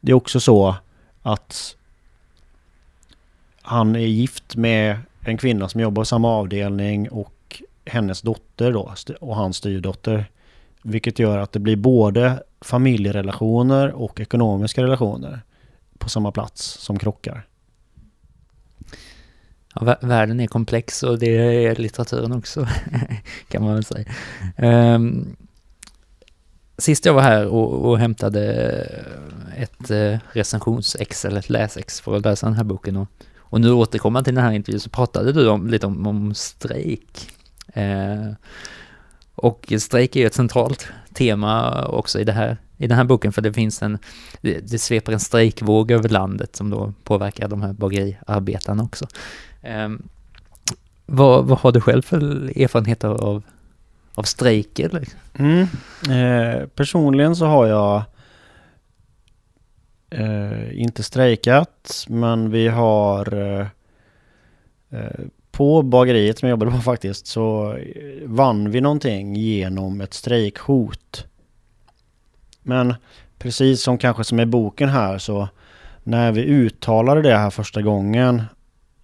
det 0.00 0.12
är 0.12 0.16
också 0.16 0.40
så 0.40 0.76
att 1.22 1.76
han 3.62 3.96
är 3.96 4.00
gift 4.00 4.56
med 4.56 4.98
en 5.20 5.36
kvinna 5.36 5.68
som 5.68 5.80
jobbar 5.80 6.02
i 6.02 6.06
samma 6.06 6.28
avdelning 6.28 7.08
och 7.08 7.33
hennes 7.86 8.22
dotter 8.22 8.72
då 8.72 8.94
och 9.20 9.36
hans 9.36 9.56
styrdotter. 9.56 10.30
Vilket 10.82 11.18
gör 11.18 11.38
att 11.38 11.52
det 11.52 11.58
blir 11.58 11.76
både 11.76 12.42
familjerelationer 12.60 13.92
och 13.92 14.20
ekonomiska 14.20 14.82
relationer 14.82 15.40
på 15.98 16.08
samma 16.08 16.32
plats 16.32 16.62
som 16.62 16.98
krockar. 16.98 17.46
Ja, 19.74 19.96
världen 20.00 20.40
är 20.40 20.46
komplex 20.46 21.02
och 21.02 21.18
det 21.18 21.66
är 21.66 21.76
litteraturen 21.76 22.32
också, 22.32 22.68
kan 23.48 23.64
man 23.64 23.74
väl 23.74 23.84
säga. 23.84 24.04
Um, 24.58 25.36
sist 26.78 27.04
jag 27.04 27.14
var 27.14 27.22
här 27.22 27.46
och, 27.46 27.90
och 27.90 27.98
hämtade 27.98 28.42
ett 29.56 29.90
eh, 29.90 30.18
recensionsex 30.32 31.24
eller 31.24 31.38
ett 31.38 31.50
läsex 31.50 32.00
för 32.00 32.16
att 32.16 32.24
läsa 32.24 32.46
den 32.46 32.56
här 32.56 32.64
boken 32.64 32.96
och, 32.96 33.08
och 33.36 33.60
nu 33.60 33.72
återkommer 33.72 34.22
till 34.22 34.34
den 34.34 34.44
här 34.44 34.52
intervjun 34.52 34.80
så 34.80 34.90
pratade 34.90 35.32
du 35.32 35.48
om, 35.48 35.68
lite 35.68 35.86
om, 35.86 36.06
om 36.06 36.34
strejk. 36.34 37.30
Eh, 37.74 38.32
och 39.34 39.72
strejk 39.78 40.16
är 40.16 40.20
ju 40.20 40.26
ett 40.26 40.34
centralt 40.34 40.88
tema 41.14 41.84
också 41.86 42.20
i, 42.20 42.24
det 42.24 42.32
här, 42.32 42.56
i 42.76 42.86
den 42.86 42.96
här 42.96 43.04
boken 43.04 43.32
för 43.32 43.42
det 43.42 43.52
finns 43.52 43.82
en, 43.82 43.98
det, 44.40 44.60
det 44.70 44.78
sveper 44.78 45.12
en 45.12 45.20
strejkvåg 45.20 45.90
över 45.90 46.08
landet 46.08 46.56
som 46.56 46.70
då 46.70 46.92
påverkar 47.04 47.48
de 47.48 47.62
här 47.62 47.72
bageriarbetarna 47.72 48.82
också. 48.82 49.06
Ehm, 49.62 50.02
vad, 51.06 51.44
vad 51.44 51.58
har 51.58 51.72
du 51.72 51.80
själv 51.80 52.02
för 52.02 52.22
erfarenheter 52.62 53.08
av, 53.08 53.42
av 54.14 54.22
strejker? 54.22 55.04
Mm. 55.34 55.66
Eh, 56.10 56.66
personligen 56.66 57.36
så 57.36 57.46
har 57.46 57.66
jag 57.66 58.02
eh, 60.10 60.80
inte 60.82 61.02
strejkat, 61.02 62.06
men 62.08 62.50
vi 62.50 62.68
har 62.68 63.34
eh, 63.34 63.66
eh 64.90 65.20
på 65.54 65.82
bageriet 65.82 66.38
som 66.38 66.48
jag 66.48 66.52
jobbade 66.52 66.70
på 66.70 66.78
faktiskt 66.78 67.26
så 67.26 67.76
eh, 67.76 68.28
vann 68.28 68.70
vi 68.70 68.80
någonting 68.80 69.36
genom 69.36 70.00
ett 70.00 70.14
strejkhot. 70.14 71.26
Men 72.62 72.94
precis 73.38 73.82
som 73.82 73.98
kanske 73.98 74.24
som 74.24 74.40
i 74.40 74.46
boken 74.46 74.88
här 74.88 75.18
så 75.18 75.48
när 76.02 76.32
vi 76.32 76.42
uttalade 76.42 77.22
det 77.22 77.36
här 77.36 77.50
första 77.50 77.82
gången 77.82 78.42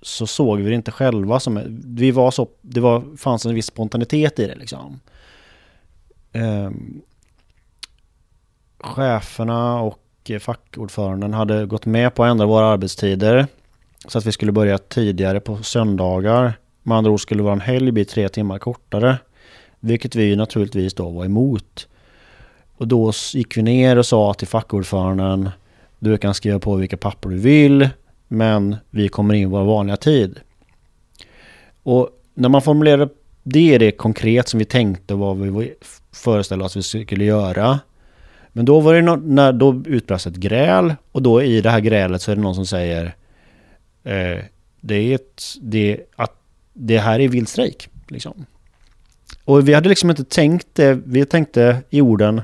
så 0.02 0.26
såg 0.26 0.60
vi 0.60 0.68
det 0.68 0.74
inte 0.74 0.90
själva 0.90 1.40
som... 1.40 1.80
Vi 1.84 2.10
var 2.10 2.30
så, 2.30 2.48
det 2.60 2.80
var, 2.80 3.16
fanns 3.16 3.46
en 3.46 3.54
viss 3.54 3.66
spontanitet 3.66 4.38
i 4.38 4.46
det 4.46 4.54
liksom. 4.54 5.00
Um, 6.32 7.02
cheferna 8.78 9.80
och 9.80 10.02
eh, 10.28 10.38
fackordföranden 10.38 11.34
hade 11.34 11.66
gått 11.66 11.86
med 11.86 12.14
på 12.14 12.24
att 12.24 12.30
ändra 12.30 12.46
våra 12.46 12.66
arbetstider. 12.66 13.46
Så 14.08 14.18
att 14.18 14.26
vi 14.26 14.32
skulle 14.32 14.52
börja 14.52 14.78
tidigare 14.78 15.40
på 15.40 15.56
söndagar. 15.56 16.52
Med 16.82 16.98
andra 16.98 17.10
ord 17.10 17.20
skulle 17.20 17.42
vår 17.42 17.56
helg 17.56 17.92
bli 17.92 18.04
tre 18.04 18.28
timmar 18.28 18.58
kortare. 18.58 19.16
Vilket 19.80 20.14
vi 20.14 20.36
naturligtvis 20.36 20.94
då 20.94 21.10
var 21.10 21.24
emot. 21.24 21.88
Och 22.76 22.88
då 22.88 23.12
gick 23.32 23.56
vi 23.56 23.62
ner 23.62 23.98
och 23.98 24.06
sa 24.06 24.34
till 24.34 24.48
fackordföranden 24.48 25.50
Du 25.98 26.16
kan 26.16 26.34
skriva 26.34 26.58
på 26.58 26.74
vilka 26.76 26.96
papper 26.96 27.28
du 27.28 27.36
vill 27.36 27.88
men 28.28 28.76
vi 28.90 29.08
kommer 29.08 29.34
in 29.34 29.42
i 29.42 29.46
vår 29.46 29.64
vanliga 29.64 29.96
tid. 29.96 30.40
Och 31.82 32.08
när 32.34 32.48
man 32.48 32.62
formulerar 32.62 33.08
det 33.42 33.74
är 33.74 33.78
det 33.78 33.90
konkret 33.90 34.48
som 34.48 34.58
vi 34.58 34.64
tänkte 34.64 35.14
vad 35.14 35.38
vi 35.38 35.74
föreställde 36.12 36.64
oss 36.64 36.76
att 36.76 36.94
vi 36.94 37.04
skulle 37.04 37.24
göra. 37.24 37.80
Men 38.52 38.64
då 38.64 38.80
var 38.80 38.94
det 38.94 39.02
no 39.02 39.16
när 39.16 39.52
då 39.52 39.82
utbrast 39.86 40.26
ett 40.26 40.36
gräl 40.36 40.94
och 41.12 41.22
då 41.22 41.42
i 41.42 41.60
det 41.60 41.70
här 41.70 41.80
grälet 41.80 42.22
så 42.22 42.32
är 42.32 42.36
det 42.36 42.42
någon 42.42 42.54
som 42.54 42.66
säger 42.66 43.14
eh, 44.04 44.38
det 44.80 44.94
är 44.94 45.14
ett, 45.14 45.42
det, 45.60 46.00
att 46.16 46.32
det 46.72 46.98
här 46.98 47.20
är 47.20 47.28
vild 47.28 47.48
strejk. 47.48 47.88
Liksom. 48.08 48.46
Och 49.44 49.68
vi 49.68 49.74
hade 49.74 49.88
liksom 49.88 50.10
inte 50.10 50.24
tänkt 50.24 50.66
det. 50.72 50.98
Vi 51.04 51.24
tänkte 51.24 51.82
i 51.90 52.00
orden 52.00 52.40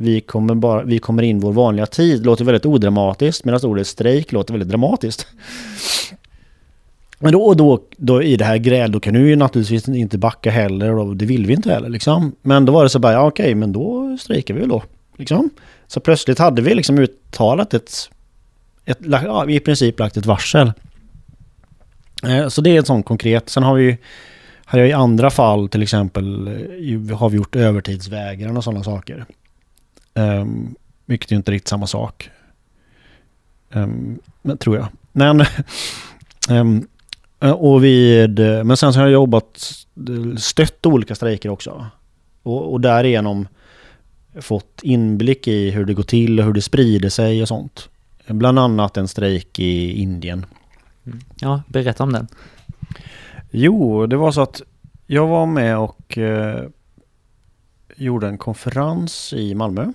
vi 0.00 0.20
kommer, 0.20 0.54
bara, 0.54 0.82
vi 0.82 0.98
kommer 0.98 1.22
in 1.22 1.40
vår 1.40 1.52
vanliga 1.52 1.86
tid. 1.86 2.26
Låter 2.26 2.44
väldigt 2.44 2.66
odramatiskt 2.66 3.44
medan 3.44 3.60
ordet 3.64 3.86
strejk 3.86 4.32
låter 4.32 4.54
väldigt 4.54 4.68
dramatiskt. 4.68 5.26
Men 7.18 7.32
då, 7.32 7.54
då, 7.54 7.82
då 7.96 8.22
i 8.22 8.36
det 8.36 8.44
här 8.44 8.56
gräl, 8.56 8.92
då 8.92 9.00
kan 9.00 9.14
du 9.14 9.28
ju 9.28 9.36
naturligtvis 9.36 9.88
inte 9.88 10.18
backa 10.18 10.50
heller 10.50 10.94
och 10.94 11.16
det 11.16 11.26
vill 11.26 11.46
vi 11.46 11.54
inte 11.54 11.72
heller 11.72 11.88
liksom. 11.88 12.32
Men 12.42 12.64
då 12.64 12.72
var 12.72 12.82
det 12.82 12.90
så 12.90 12.98
bara, 12.98 13.12
ja 13.12 13.26
okej, 13.26 13.54
men 13.54 13.72
då 13.72 14.16
strejkar 14.20 14.54
vi 14.54 14.60
väl 14.60 14.68
då. 14.68 14.82
Liksom. 15.16 15.50
Så 15.86 16.00
plötsligt 16.00 16.38
hade 16.38 16.62
vi 16.62 16.74
liksom 16.74 16.98
uttalat 16.98 17.74
ett, 17.74 18.10
ett 18.84 18.98
ja, 19.00 19.50
i 19.50 19.60
princip 19.60 19.98
lagt 19.98 20.16
ett 20.16 20.26
varsel. 20.26 20.72
Eh, 22.22 22.48
så 22.48 22.60
det 22.60 22.70
är 22.70 22.78
en 22.78 22.84
sån 22.84 23.02
konkret. 23.02 23.48
Sen 23.48 23.62
har 23.62 23.74
vi 23.74 23.98
har 24.64 24.78
jag 24.78 24.88
i 24.88 24.92
andra 24.92 25.30
fall 25.30 25.68
till 25.68 25.82
exempel 25.82 26.48
eh, 26.48 27.16
har 27.16 27.28
vi 27.28 27.36
gjort 27.36 27.56
övertidsvägran 27.56 28.56
och 28.56 28.64
sådana 28.64 28.84
saker. 28.84 29.24
Um, 30.14 30.74
vilket 31.06 31.32
är 31.32 31.36
inte 31.36 31.50
riktigt 31.50 31.68
samma 31.68 31.86
sak. 31.86 32.30
Um, 33.72 34.18
tror 34.58 34.76
jag. 34.76 34.86
Men, 35.12 35.44
um, 36.48 36.88
och 37.54 37.84
vid, 37.84 38.38
men 38.38 38.76
sen 38.76 38.92
så 38.92 38.98
har 38.98 39.06
jag 39.06 39.12
jobbat, 39.12 39.72
stött 40.38 40.86
olika 40.86 41.14
strejker 41.14 41.48
också. 41.48 41.86
Och, 42.42 42.72
och 42.72 42.80
därigenom 42.80 43.48
fått 44.40 44.80
inblick 44.82 45.48
i 45.48 45.70
hur 45.70 45.84
det 45.84 45.94
går 45.94 46.02
till 46.02 46.40
och 46.40 46.46
hur 46.46 46.52
det 46.52 46.62
sprider 46.62 47.08
sig 47.08 47.42
och 47.42 47.48
sånt. 47.48 47.88
Bland 48.26 48.58
annat 48.58 48.96
en 48.96 49.08
strejk 49.08 49.58
i 49.58 50.02
Indien. 50.02 50.46
Mm. 51.08 51.20
Ja, 51.40 51.62
berätta 51.68 52.04
om 52.04 52.12
den. 52.12 52.28
Jo, 53.50 54.06
det 54.06 54.16
var 54.16 54.32
så 54.32 54.40
att 54.40 54.62
jag 55.06 55.26
var 55.26 55.46
med 55.46 55.78
och 55.78 56.18
eh, 56.18 56.64
gjorde 57.96 58.28
en 58.28 58.38
konferens 58.38 59.32
i 59.32 59.54
Malmö. 59.54 59.92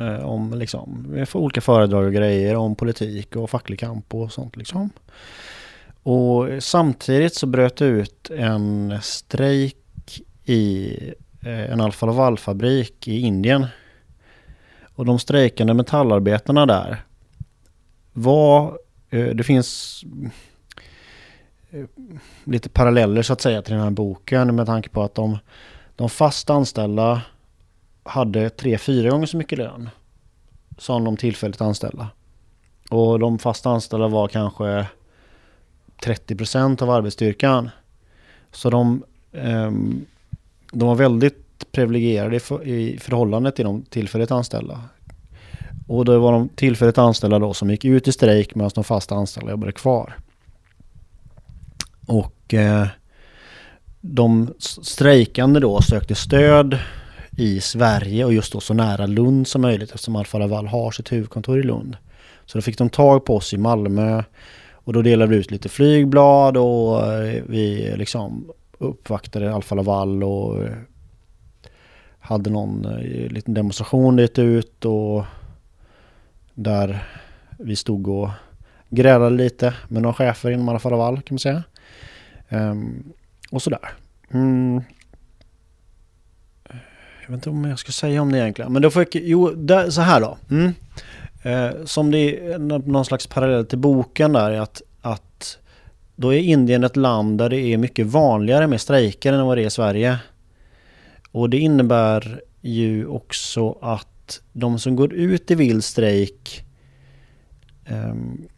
Eh, 0.00 0.24
om 0.24 0.54
liksom, 0.54 1.14
eh, 1.16 1.24
för 1.24 1.38
olika 1.38 1.60
föredrag 1.60 2.04
och 2.04 2.12
grejer 2.12 2.56
om 2.56 2.74
politik 2.74 3.36
och 3.36 3.50
facklig 3.50 3.78
kamp 3.78 4.14
och 4.14 4.32
sånt 4.32 4.56
liksom. 4.56 4.90
Och 6.02 6.48
samtidigt 6.60 7.34
så 7.34 7.46
bröt 7.46 7.76
det 7.76 7.84
ut 7.84 8.30
en 8.30 8.98
strejk 9.02 9.76
i 10.44 10.96
eh, 11.42 11.72
en 11.72 11.80
Alfa 11.80 12.06
Laval-fabrik 12.06 13.08
i 13.08 13.20
Indien. 13.20 13.66
Och 14.94 15.04
de 15.04 15.18
strejkande 15.18 15.74
metallarbetarna 15.74 16.66
där 16.66 17.04
var 18.12 18.78
Eh, 19.14 19.26
det 19.26 19.44
finns 19.44 20.04
eh, 21.70 21.84
lite 22.44 22.68
paralleller 22.68 23.22
så 23.22 23.32
att 23.32 23.40
säga 23.40 23.62
till 23.62 23.74
den 23.74 23.82
här 23.82 23.90
boken 23.90 24.56
med 24.56 24.66
tanke 24.66 24.88
på 24.88 25.02
att 25.02 25.14
de, 25.14 25.38
de 25.96 26.08
fast 26.08 26.50
anställda 26.50 27.22
hade 28.02 28.50
tre, 28.50 28.78
fyra 28.78 29.10
gånger 29.10 29.26
så 29.26 29.36
mycket 29.36 29.58
lön 29.58 29.90
som 30.78 31.04
de 31.04 31.16
tillfälligt 31.16 31.60
anställda. 31.60 32.08
Och 32.90 33.18
de 33.18 33.38
fast 33.38 33.66
anställda 33.66 34.08
var 34.08 34.28
kanske 34.28 34.86
30% 36.02 36.82
av 36.82 36.90
arbetsstyrkan. 36.90 37.70
Så 38.52 38.70
de, 38.70 39.04
ehm, 39.32 40.06
de 40.72 40.88
var 40.88 40.94
väldigt 40.94 41.72
privilegierade 41.72 42.36
i 42.64 42.98
förhållande 43.00 43.52
till 43.52 43.64
de 43.64 43.82
tillfälligt 43.82 44.30
anställda. 44.30 44.80
Och 45.86 46.04
det 46.04 46.18
var 46.18 46.32
de 46.32 46.48
tillfälligt 46.48 46.98
anställda 46.98 47.38
då 47.38 47.54
som 47.54 47.70
gick 47.70 47.84
ut 47.84 48.08
i 48.08 48.12
strejk 48.12 48.54
medan 48.54 48.70
de 48.74 48.84
fast 48.84 49.12
anställda 49.12 49.50
jobbade 49.50 49.72
kvar. 49.72 50.16
Och 52.06 52.54
eh, 52.54 52.86
de 54.00 54.54
strejkande 54.58 55.60
då 55.60 55.80
sökte 55.80 56.14
stöd 56.14 56.78
i 57.36 57.60
Sverige 57.60 58.24
och 58.24 58.32
just 58.32 58.52
då 58.52 58.60
så 58.60 58.74
nära 58.74 59.06
Lund 59.06 59.48
som 59.48 59.62
möjligt 59.62 59.90
eftersom 59.90 60.16
Alfa 60.16 60.38
Laval 60.38 60.66
har 60.66 60.90
sitt 60.90 61.12
huvudkontor 61.12 61.60
i 61.60 61.62
Lund. 61.62 61.96
Så 62.46 62.58
då 62.58 62.62
fick 62.62 62.78
de 62.78 62.90
tag 62.90 63.24
på 63.24 63.36
oss 63.36 63.52
i 63.52 63.58
Malmö 63.58 64.22
och 64.72 64.92
då 64.92 65.02
delade 65.02 65.30
vi 65.30 65.36
ut 65.36 65.50
lite 65.50 65.68
flygblad 65.68 66.56
och 66.56 67.12
eh, 67.12 67.42
vi 67.46 67.94
liksom 67.96 68.50
uppvaktade 68.78 69.54
Alfa 69.54 69.74
Laval 69.74 70.24
och 70.24 70.64
eh, 70.64 70.72
hade 72.18 72.50
någon 72.50 72.84
eh, 72.84 73.30
liten 73.30 73.54
demonstration 73.54 74.16
dit 74.16 74.38
ut 74.38 74.84
och 74.84 75.24
där 76.54 77.04
vi 77.58 77.76
stod 77.76 78.08
och 78.08 78.28
grälade 78.88 79.36
lite 79.36 79.74
med 79.88 80.02
några 80.02 80.14
chefer 80.14 80.50
inom 80.50 80.68
Alfa 80.68 80.88
Laval 80.88 81.16
kan 81.16 81.34
man 81.34 81.38
säga. 81.38 81.62
Um, 82.48 83.12
och 83.50 83.62
sådär. 83.62 83.92
Mm. 84.30 84.82
Jag 87.22 87.28
vet 87.28 87.34
inte 87.34 87.50
om 87.50 87.64
jag 87.64 87.78
ska 87.78 87.92
säga 87.92 88.22
om 88.22 88.32
det 88.32 88.38
egentligen. 88.38 88.72
Men 88.72 88.82
då 88.82 88.90
får 88.90 89.02
jag, 89.02 89.22
jo, 89.22 89.50
där, 89.50 89.90
så 89.90 90.00
här 90.00 90.20
då. 90.20 90.38
Mm. 90.50 90.72
Eh, 91.42 91.84
som 91.84 92.10
det 92.10 92.52
är 92.52 92.58
någon 92.58 93.04
slags 93.04 93.26
parallell 93.26 93.66
till 93.66 93.78
boken 93.78 94.32
där 94.32 94.50
är 94.50 94.60
att, 94.60 94.82
att 95.02 95.58
då 96.16 96.34
är 96.34 96.38
Indien 96.38 96.84
ett 96.84 96.96
land 96.96 97.38
där 97.38 97.48
det 97.48 97.60
är 97.60 97.76
mycket 97.76 98.06
vanligare 98.06 98.66
med 98.66 98.80
strejker 98.80 99.32
än 99.32 99.46
vad 99.46 99.58
det 99.58 99.62
är 99.62 99.66
i 99.66 99.70
Sverige. 99.70 100.18
Och 101.30 101.50
det 101.50 101.58
innebär 101.58 102.40
ju 102.60 103.06
också 103.06 103.78
att 103.82 104.13
de 104.52 104.78
som 104.78 104.96
går 104.96 105.12
ut 105.14 105.50
i 105.50 105.54
vild 105.54 105.84
strejk 105.84 106.64
um, 107.88 108.48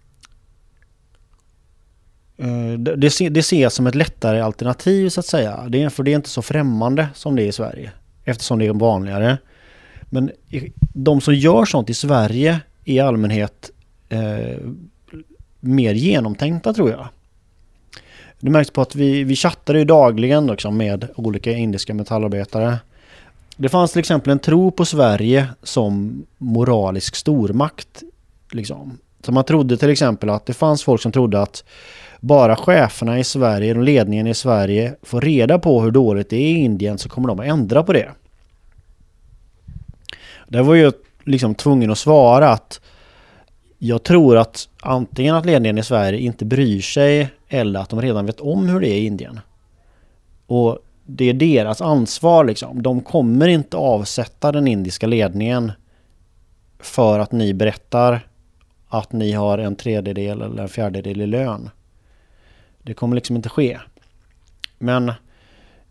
det, 2.79 3.11
det 3.31 3.41
ses 3.41 3.75
som 3.75 3.87
ett 3.87 3.95
lättare 3.95 4.41
alternativ 4.41 5.09
så 5.09 5.21
att 5.21 5.27
säga. 5.27 5.69
Det 5.69 5.83
är, 5.83 5.89
för 5.89 6.03
det 6.03 6.13
är 6.13 6.17
inte 6.17 6.29
så 6.29 6.43
främmande 6.43 7.09
som 7.15 7.37
det 7.37 7.43
är 7.43 7.47
i 7.47 7.53
Sverige. 7.53 7.93
Eftersom 8.25 8.59
det 8.59 8.67
är 8.67 8.73
vanligare. 8.73 9.39
Men 10.03 10.31
de 10.93 11.21
som 11.21 11.35
gör 11.35 11.65
sånt 11.65 11.91
i 11.91 11.95
Sverige 11.95 12.61
är 12.85 12.95
i 12.95 13.01
allmänhet 13.01 13.71
eh, 14.09 14.59
mer 15.61 15.95
genomtänkta 15.95 16.75
tror 16.75 16.91
jag. 16.91 17.09
Det 18.41 18.51
märks 18.51 18.71
på 18.71 18.83
att 18.83 18.95
vi, 18.95 19.25
vi 19.25 19.37
chattar 19.37 19.75
ju 19.75 19.85
dagligen 19.85 20.47
liksom 20.47 20.77
med 20.77 21.09
olika 21.15 21.53
indiska 21.53 21.95
metallarbetare. 21.95 22.79
Det 23.57 23.69
fanns 23.69 23.93
till 23.93 24.01
exempel 24.01 24.33
en 24.33 24.39
tro 24.39 24.71
på 24.71 24.85
Sverige 24.85 25.49
som 25.63 26.23
moralisk 26.39 27.17
stormakt. 27.17 28.03
Liksom. 28.53 28.99
Så 29.25 29.33
man 29.33 29.45
trodde 29.45 29.77
till 29.77 29.91
exempel 29.91 30.31
att 30.31 30.47
det 30.47 30.55
fanns 30.55 30.83
folk 30.83 31.03
som 31.03 31.13
trodde 31.13 31.43
att 31.43 31.65
bara 32.21 32.57
cheferna 32.57 33.19
i 33.19 33.25
Sverige 33.25 33.75
och 33.75 33.83
ledningen 33.83 34.27
i 34.27 34.35
Sverige 34.35 34.95
får 35.03 35.21
reda 35.21 35.59
på 35.59 35.83
hur 35.83 35.91
dåligt 35.91 36.31
det 36.31 36.37
är 36.37 36.51
i 36.51 36.57
Indien 36.57 36.99
så 36.99 37.09
kommer 37.09 37.29
de 37.29 37.41
att 37.41 37.47
ändra 37.47 37.83
på 37.83 37.93
det. 37.93 38.11
Där 40.49 40.63
var 40.63 40.75
ju 40.75 40.93
liksom 41.25 41.55
tvungen 41.55 41.91
att 41.91 41.99
svara 41.99 42.49
att 42.51 42.81
jag 43.79 44.03
tror 44.03 44.37
att 44.37 44.69
antingen 44.81 45.35
att 45.35 45.47
ledningen 45.47 45.79
i 45.79 45.83
Sverige 45.83 46.19
inte 46.19 46.45
bryr 46.45 46.81
sig 46.81 47.29
eller 47.49 47.81
att 47.81 47.89
de 47.89 48.03
redan 48.03 48.27
vet 48.27 48.41
om 48.41 48.69
hur 48.69 48.81
det 48.81 48.89
är 48.89 48.97
i 48.97 49.07
Indien. 49.07 49.41
Och 50.47 50.79
det 51.07 51.25
är 51.25 51.35
deras 51.35 51.81
ansvar 51.81 52.45
liksom. 52.45 52.83
De 52.83 53.01
kommer 53.01 53.49
inte 53.49 53.77
avsätta 53.77 54.53
den 54.53 54.69
indiska 54.69 55.07
ledningen 55.07 55.73
för 56.79 57.19
att 57.19 57.33
ni 57.33 57.55
berättar 57.55 58.29
att 58.89 59.13
ni 59.13 59.33
har 59.33 59.59
en 59.59 59.77
tredjedel 59.77 60.43
eller 60.43 60.63
en 60.63 60.69
fjärdedel 60.69 61.21
i 61.21 61.27
lön. 61.27 61.71
Det 62.83 62.95
kommer 62.95 63.15
liksom 63.15 63.37
inte 63.37 63.49
ske. 63.49 63.79
Men 64.79 65.09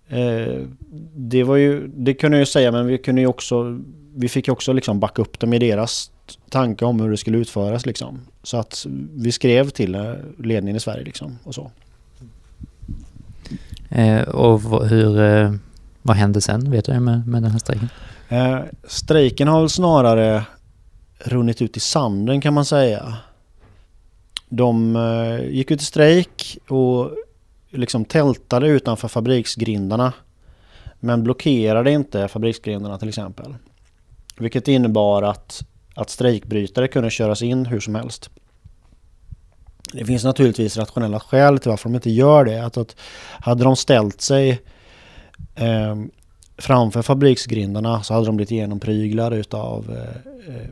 eh, 0.07 0.61
det 1.15 1.43
var 1.43 1.55
ju, 1.55 1.87
det 1.87 2.13
kunde 2.13 2.37
jag 2.37 2.41
ju 2.41 2.45
säga 2.45 2.71
men 2.71 2.87
vi 2.87 2.97
kunde 2.97 3.21
ju 3.21 3.27
också 3.27 3.81
vi 4.15 4.29
fick 4.29 4.49
också 4.49 4.73
liksom 4.73 4.99
backa 4.99 5.21
upp 5.21 5.39
dem 5.39 5.53
i 5.53 5.59
deras 5.59 6.11
tanke 6.49 6.85
om 6.85 6.99
hur 6.99 7.11
det 7.11 7.17
skulle 7.17 7.37
utföras 7.37 7.85
liksom. 7.85 8.19
Så 8.43 8.57
att 8.57 8.85
vi 9.13 9.31
skrev 9.31 9.69
till 9.69 9.95
eh, 9.95 10.13
ledningen 10.39 10.75
i 10.75 10.79
Sverige 10.79 11.03
liksom 11.03 11.39
och 11.43 11.55
så. 11.55 11.71
Eh, 13.95 14.21
och 14.21 14.87
hur, 14.87 15.19
eh, 15.19 15.53
vad 16.01 16.17
hände 16.17 16.41
sen? 16.41 16.71
Vet 16.71 16.85
du 16.85 16.99
med, 16.99 17.27
med 17.27 17.43
den 17.43 17.51
här 17.51 17.59
strejken? 17.59 17.89
Eh, 18.29 18.59
strejken 18.87 19.47
har 19.47 19.59
väl 19.59 19.69
snarare 19.69 20.45
runnit 21.19 21.61
ut 21.61 21.77
i 21.77 21.79
sanden 21.79 22.41
kan 22.41 22.53
man 22.53 22.65
säga. 22.65 23.17
De 24.49 24.95
eh, 24.95 25.49
gick 25.49 25.71
ut 25.71 25.81
i 25.81 25.85
strejk 25.85 26.57
och 26.67 27.11
liksom 27.69 28.05
tältade 28.05 28.67
utanför 28.67 29.07
fabriksgrindarna. 29.07 30.13
Men 30.99 31.23
blockerade 31.23 31.91
inte 31.91 32.27
fabriksgrindarna 32.27 32.97
till 32.97 33.09
exempel. 33.09 33.55
Vilket 34.37 34.67
innebar 34.67 35.23
att, 35.23 35.63
att 35.95 36.09
strejkbrytare 36.09 36.87
kunde 36.87 37.09
köras 37.09 37.41
in 37.41 37.65
hur 37.65 37.79
som 37.79 37.95
helst. 37.95 38.29
Det 39.93 40.05
finns 40.05 40.23
naturligtvis 40.23 40.77
rationella 40.77 41.19
skäl 41.19 41.59
till 41.59 41.69
varför 41.69 41.89
de 41.89 41.95
inte 41.95 42.09
gör 42.09 42.45
det. 42.45 42.65
Att, 42.65 42.77
att 42.77 42.95
hade 43.39 43.63
de 43.63 43.75
ställt 43.75 44.21
sig 44.21 44.61
eh, 45.55 45.95
framför 46.57 47.01
fabriksgrindarna 47.01 48.03
så 48.03 48.13
hade 48.13 48.25
de 48.25 48.35
blivit 48.35 48.51
genompryglade 48.51 49.35
utav, 49.35 49.97
eh, 50.47 50.69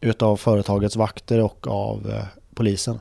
utav 0.00 0.36
företagets 0.36 0.96
vakter 0.96 1.40
och 1.40 1.66
av 1.66 2.10
eh, 2.10 2.24
polisen. 2.54 3.00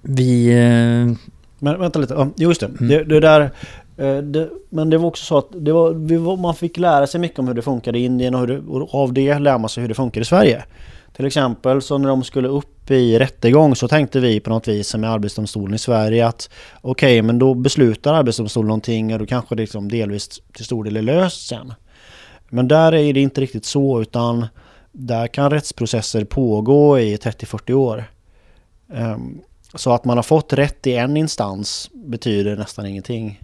Vi... 0.00 0.48
Eh... 0.48 1.28
Men 1.58 1.80
vänta 1.80 1.98
lite, 1.98 2.14
oh, 2.14 2.28
just 2.36 2.60
det. 2.60 2.66
Mm. 2.66 2.88
det. 2.88 3.04
Det 3.04 3.20
där 3.20 3.50
Eh, 3.96 4.16
det, 4.16 4.50
men 4.70 4.90
det 4.90 4.98
var 4.98 5.08
också 5.08 5.24
så 5.24 5.38
att 5.38 5.48
det 5.50 5.72
var, 5.72 6.36
man 6.36 6.54
fick 6.54 6.78
lära 6.78 7.06
sig 7.06 7.20
mycket 7.20 7.38
om 7.38 7.48
hur 7.48 7.54
det 7.54 7.62
funkade 7.62 7.98
i 7.98 8.04
Indien 8.04 8.34
och, 8.34 8.46
det, 8.46 8.58
och 8.58 8.94
av 8.94 9.12
det 9.12 9.38
lär 9.38 9.58
man 9.58 9.68
sig 9.68 9.80
hur 9.80 9.88
det 9.88 9.94
funkar 9.94 10.20
i 10.20 10.24
Sverige. 10.24 10.64
Till 11.12 11.26
exempel 11.26 11.82
så 11.82 11.98
när 11.98 12.08
de 12.08 12.24
skulle 12.24 12.48
upp 12.48 12.90
i 12.90 13.18
rättegång 13.18 13.76
så 13.76 13.88
tänkte 13.88 14.20
vi 14.20 14.40
på 14.40 14.50
något 14.50 14.68
vis 14.68 14.94
med 14.94 15.10
Arbetsdomstolen 15.10 15.74
i 15.74 15.78
Sverige 15.78 16.26
att 16.26 16.50
okej, 16.80 17.20
okay, 17.20 17.22
men 17.22 17.38
då 17.38 17.54
beslutar 17.54 18.14
Arbetsdomstolen 18.14 18.68
någonting 18.68 19.12
och 19.12 19.18
då 19.18 19.26
kanske 19.26 19.54
det 19.54 19.62
liksom 19.62 19.88
delvis 19.88 20.40
till 20.52 20.64
stor 20.64 20.84
del 20.84 20.96
är 20.96 21.02
löst 21.02 21.46
sen. 21.46 21.74
Men 22.48 22.68
där 22.68 22.94
är 22.94 23.12
det 23.12 23.20
inte 23.20 23.40
riktigt 23.40 23.64
så 23.64 24.02
utan 24.02 24.46
där 24.92 25.26
kan 25.26 25.50
rättsprocesser 25.50 26.24
pågå 26.24 26.98
i 26.98 27.16
30-40 27.16 27.72
år. 27.72 28.04
Ehm, 28.92 29.40
så 29.74 29.92
att 29.92 30.04
man 30.04 30.18
har 30.18 30.22
fått 30.22 30.52
rätt 30.52 30.86
i 30.86 30.94
en 30.94 31.16
instans 31.16 31.90
betyder 31.92 32.56
nästan 32.56 32.86
ingenting. 32.86 33.42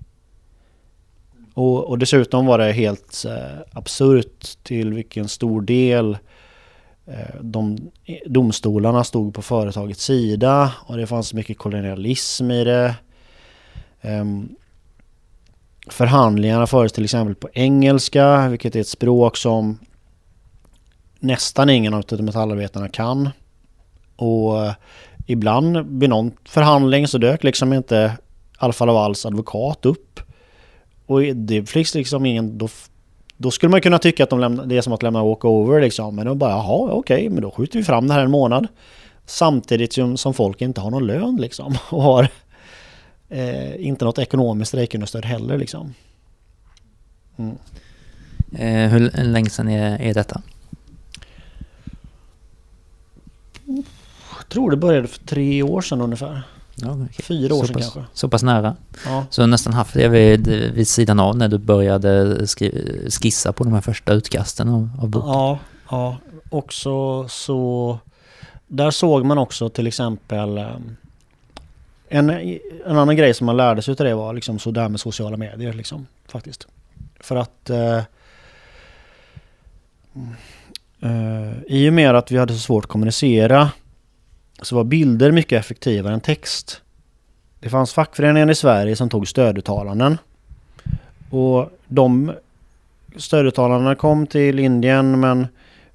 Och, 1.55 1.85
och 1.85 1.99
dessutom 1.99 2.47
var 2.47 2.59
det 2.59 2.73
helt 2.73 3.25
eh, 3.25 3.61
absurt 3.73 4.63
till 4.63 4.93
vilken 4.93 5.29
stor 5.29 5.63
del 5.63 6.13
eh, 6.13 6.19
Eh, 7.11 7.41
de, 7.41 7.91
domstolarna 8.27 9.05
stod 9.05 9.35
på 9.35 9.43
företagets 9.43 10.05
sida 10.05 10.73
och 10.81 10.97
det 10.97 11.07
fanns 11.07 11.35
mycket 11.35 11.59
kolonialism 11.59 12.51
i 12.51 12.65
det. 12.65 12.95
Ehm, 14.01 14.49
förhandlingarna 15.87 16.67
fördes 16.67 16.93
till 16.93 17.05
exempel 17.05 17.35
på 17.35 17.49
engelska, 17.53 18.49
vilket 18.49 18.77
är 18.77 18.81
ett 18.81 18.89
språk 18.89 19.37
som 19.37 19.79
nästan 21.19 21.71
ingen 21.71 21.95
av 21.95 22.05
metallarbetarna 22.19 22.89
kan. 22.89 23.31
Och 24.17 24.67
eh, 24.67 24.73
ibland 25.27 26.01
vid 26.01 26.11
någon 26.11 26.33
förhandling 26.45 27.09
så 27.09 27.19
dök 27.19 27.45
liksom 27.45 27.73
inte 27.73 28.19
Alfa 28.59 28.85
Lavals 28.85 29.27
advokat 29.27 29.87
upp. 29.87 30.21
Och 31.07 31.23
det 31.23 31.71
finns 31.71 31.95
liksom 31.95 32.27
ingen... 32.27 32.59
Då, 32.59 32.69
då 33.39 33.51
skulle 33.51 33.71
man 33.71 33.81
kunna 33.81 33.99
tycka 33.99 34.25
att 34.25 34.31
de 34.31 34.41
lämna, 34.41 34.67
det 34.67 34.77
är 34.77 34.83
som 34.83 34.93
att 34.93 35.03
lämna 35.03 35.25
walkover 35.25 35.81
liksom. 35.81 36.17
Men 36.17 36.27
då 36.27 36.35
bara, 36.35 36.51
jaha, 36.51 36.91
okej, 36.93 37.17
okay, 37.17 37.31
men 37.31 37.43
då 37.43 37.51
skjuter 37.51 37.79
vi 37.79 37.85
fram 37.85 38.09
det 38.09 38.15
här 38.15 38.21
en 38.21 38.31
månad. 38.31 38.67
Samtidigt 39.27 39.93
som, 39.93 40.17
som 40.17 40.35
folk 40.35 40.63
inte 40.63 40.81
har 40.81 40.91
någon 40.91 41.07
lön 41.07 41.37
liksom. 41.37 41.79
Och 41.91 42.03
har 42.03 42.29
eh, 43.29 43.87
inte 43.87 44.05
något 44.05 44.19
ekonomiskt 44.19 44.69
strejkunderstöd 44.69 45.25
heller 45.25 45.59
liksom. 45.59 45.95
Mm. 47.37 47.59
Eh, 48.53 48.91
hur 48.91 49.25
länge 49.25 49.51
sedan 49.51 49.69
är, 49.69 50.03
är 50.03 50.15
detta? 50.15 50.43
tror 54.49 54.71
det 54.71 54.77
började 54.77 55.09
för 55.09 55.25
tre 55.25 55.63
år 55.63 55.81
sedan 55.81 56.01
ungefär. 56.01 56.43
Ja, 56.83 56.93
okej. 56.93 57.25
Fyra 57.25 57.55
år 57.55 57.61
så 57.61 57.67
sedan 57.67 57.75
pass, 57.75 57.83
kanske. 57.95 58.05
Så 58.15 58.29
pass 58.29 58.43
nära. 58.43 58.77
Ja. 59.07 59.27
Så 59.31 59.47
nästan 59.47 59.73
haft 59.73 59.95
det 59.95 60.09
vid, 60.09 60.47
vid 60.49 60.89
sidan 60.89 61.21
av 61.21 61.37
när 61.37 61.49
du 61.49 61.59
började 61.59 62.47
skri- 62.47 63.11
skissa 63.11 63.53
på 63.53 63.65
de 63.65 63.73
här 63.73 63.81
första 63.81 64.13
utkasten 64.13 64.69
av, 64.69 64.91
av 65.03 65.09
boken. 65.09 65.29
Ja, 65.31 65.59
ja. 65.91 66.17
Också 66.51 67.29
så... 67.29 67.99
Där 68.67 68.91
såg 68.91 69.25
man 69.25 69.39
också 69.39 69.69
till 69.69 69.87
exempel... 69.87 70.59
eh, 70.59 70.67
En, 72.09 72.31
en 72.87 72.99
annan 72.99 73.17
grej 73.17 73.35
som 73.35 73.47
man 73.47 73.57
lärde 73.57 73.83
sig 73.83 73.93
utav 73.93 74.07
det 74.07 74.15
var 74.15 74.33
liksom 74.33 74.59
så 74.59 74.71
där 74.71 74.89
med 74.89 75.01
sociala 75.01 75.37
medier 75.37 75.73
liksom. 75.73 76.07
Faktiskt. 76.29 76.67
För 77.21 77.37
att... 77.37 77.71
Eh, 77.71 77.99
eh, 81.03 81.53
I 81.67 81.89
och 81.89 81.93
med 81.93 82.15
att 82.17 82.31
vi 82.33 82.39
hade 82.39 82.53
så 82.53 82.59
svårt 82.61 82.85
att 82.85 82.91
kommunicera 82.91 83.71
så 84.63 84.77
var 84.77 84.85
bilder 84.85 85.33
mycket 85.33 85.61
effektivare 85.61 86.15
än 86.15 86.21
text. 86.21 86.83
Det 87.61 87.69
fanns 87.69 87.93
fackföreningar 87.93 88.51
i 88.51 88.55
Sverige 88.55 88.97
som 88.97 89.09
tog 89.09 89.29
stöduttalanden. 89.29 90.19
Och 91.31 91.71
de 91.87 92.33
stöduttalandena 93.17 93.95
kom 93.95 94.27
till 94.27 94.59
Indien 94.59 95.21
men 95.21 95.47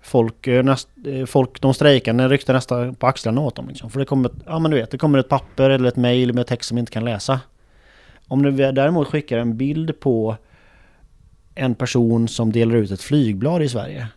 folk, 0.02 0.48
eh, 0.48 0.64
näst, 0.64 0.88
eh, 1.06 1.26
folk 1.26 1.62
de 1.62 1.74
strejkande 1.74 2.28
ryckte 2.28 2.54
nästan 2.54 2.96
på 2.96 3.08
axlarna 3.08 3.42
åt 3.42 3.56
dem. 3.56 3.68
Liksom. 3.68 3.90
För 3.90 4.00
det 4.00 4.06
kommer, 4.06 4.30
ett, 4.30 4.36
ja, 4.46 4.60
men 4.60 4.72
du 4.72 4.78
vet, 4.78 4.92
det 4.92 4.98
kommer 4.98 5.20
ett 5.20 5.30
papper 5.30 5.70
eller 5.70 5.88
ett 5.88 5.96
mail 5.96 6.34
med 6.34 6.48
text 6.48 6.68
som 6.68 6.78
inte 6.78 6.92
kan 6.92 7.06
läsa. 7.06 7.40
Om 8.28 8.44
du 8.44 8.52
däremot 8.52 9.08
skickar 9.08 9.38
en 9.38 9.58
bild 9.58 10.00
på 10.00 10.36
en 11.56 11.76
person 11.76 12.28
som 12.28 12.52
delar 12.52 12.76
ut 12.76 12.92
ett 12.92 13.02
flygblad 13.02 13.64
i 13.64 13.70
Sverige. 13.70 14.08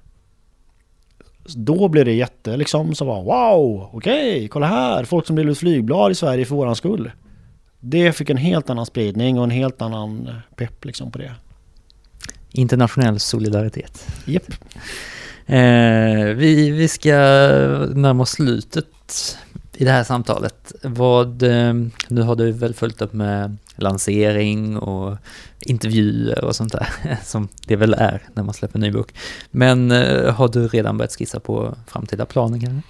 Då 1.54 1.88
blir 1.88 2.04
det 2.04 2.12
jätte 2.12 2.56
liksom 2.56 2.94
så 2.94 3.04
bara 3.04 3.22
wow, 3.22 3.90
okej, 3.92 4.48
kolla 4.48 4.66
här, 4.66 5.04
folk 5.04 5.26
som 5.26 5.36
delar 5.36 5.50
ut 5.50 5.58
flygblad 5.58 6.12
i 6.12 6.14
Sverige 6.14 6.44
för 6.44 6.54
våran 6.54 6.76
skull. 6.76 7.10
Det 7.80 8.12
fick 8.12 8.30
en 8.30 8.36
helt 8.36 8.70
annan 8.70 8.86
spridning 8.86 9.38
och 9.38 9.44
en 9.44 9.50
helt 9.50 9.82
annan 9.82 10.30
pepp 10.56 10.84
liksom 10.84 11.10
på 11.10 11.18
det. 11.18 11.32
Internationell 12.52 13.20
solidaritet. 13.20 14.06
Japp. 14.24 14.52
Eh, 15.46 16.34
vi, 16.36 16.70
vi 16.70 16.88
ska 16.88 17.12
närma 17.94 18.22
oss 18.22 18.30
slutet 18.30 19.38
i 19.76 19.84
det 19.84 19.90
här 19.90 20.04
samtalet. 20.04 20.72
Vad, 20.82 21.42
ehm, 21.42 21.90
nu 22.08 22.22
har 22.22 22.36
du 22.36 22.52
väl 22.52 22.74
följt 22.74 23.02
upp 23.02 23.12
med 23.12 23.56
lansering 23.76 24.78
och 24.78 25.16
intervjuer 25.60 26.44
och 26.44 26.56
sånt 26.56 26.72
där, 26.72 26.88
som 27.24 27.48
det 27.66 27.76
väl 27.76 27.94
är 27.94 28.22
när 28.34 28.42
man 28.42 28.54
släpper 28.54 28.78
en 28.78 28.80
ny 28.80 28.90
bok. 28.90 29.14
Men 29.50 29.90
eh, 29.90 30.34
har 30.34 30.48
du 30.48 30.68
redan 30.68 30.98
börjat 30.98 31.16
skissa 31.16 31.40
på 31.40 31.74
framtida 31.86 32.26
planer 32.26 32.60
kanske? 32.60 32.88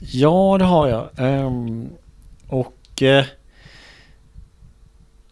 Ja, 0.00 0.56
det 0.58 0.64
har 0.64 0.88
jag. 0.88 1.08
Ehm, 1.16 1.88
och 2.48 3.02
eh, 3.02 3.24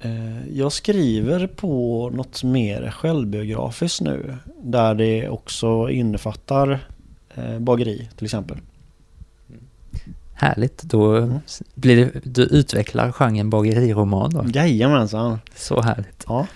eh, 0.00 0.48
jag 0.52 0.72
skriver 0.72 1.46
på 1.46 2.10
något 2.10 2.42
mer 2.44 2.90
självbiografiskt 2.90 4.00
nu. 4.00 4.36
Där 4.62 4.94
det 4.94 5.28
också 5.28 5.90
innefattar 5.90 6.80
bageri 7.58 8.08
till 8.16 8.24
exempel. 8.24 8.58
Härligt, 10.42 10.82
då 10.82 11.14
Mm. 11.16 11.38
blir 11.74 11.96
det, 11.96 12.10
du 12.24 12.42
utvecklar 12.42 13.12
genren 13.12 13.50
bageriroman 13.50 14.30
då. 14.30 14.44
Jajamensan. 14.54 15.38
Så 15.56 15.82
härligt. 15.82 16.24
Ja, 16.28 16.46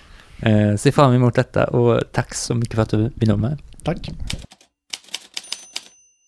Eh, 0.43 0.77
ser 0.77 0.91
fram 0.93 1.13
emot 1.13 1.35
detta 1.35 1.65
och 1.65 2.01
tack 2.13 2.35
så 2.35 2.55
mycket 2.55 2.75
för 2.75 2.83
att 2.83 2.89
du 2.91 3.11
ville 3.15 3.33
vara 3.33 3.49
med. 3.51 3.59
tack. 3.83 4.11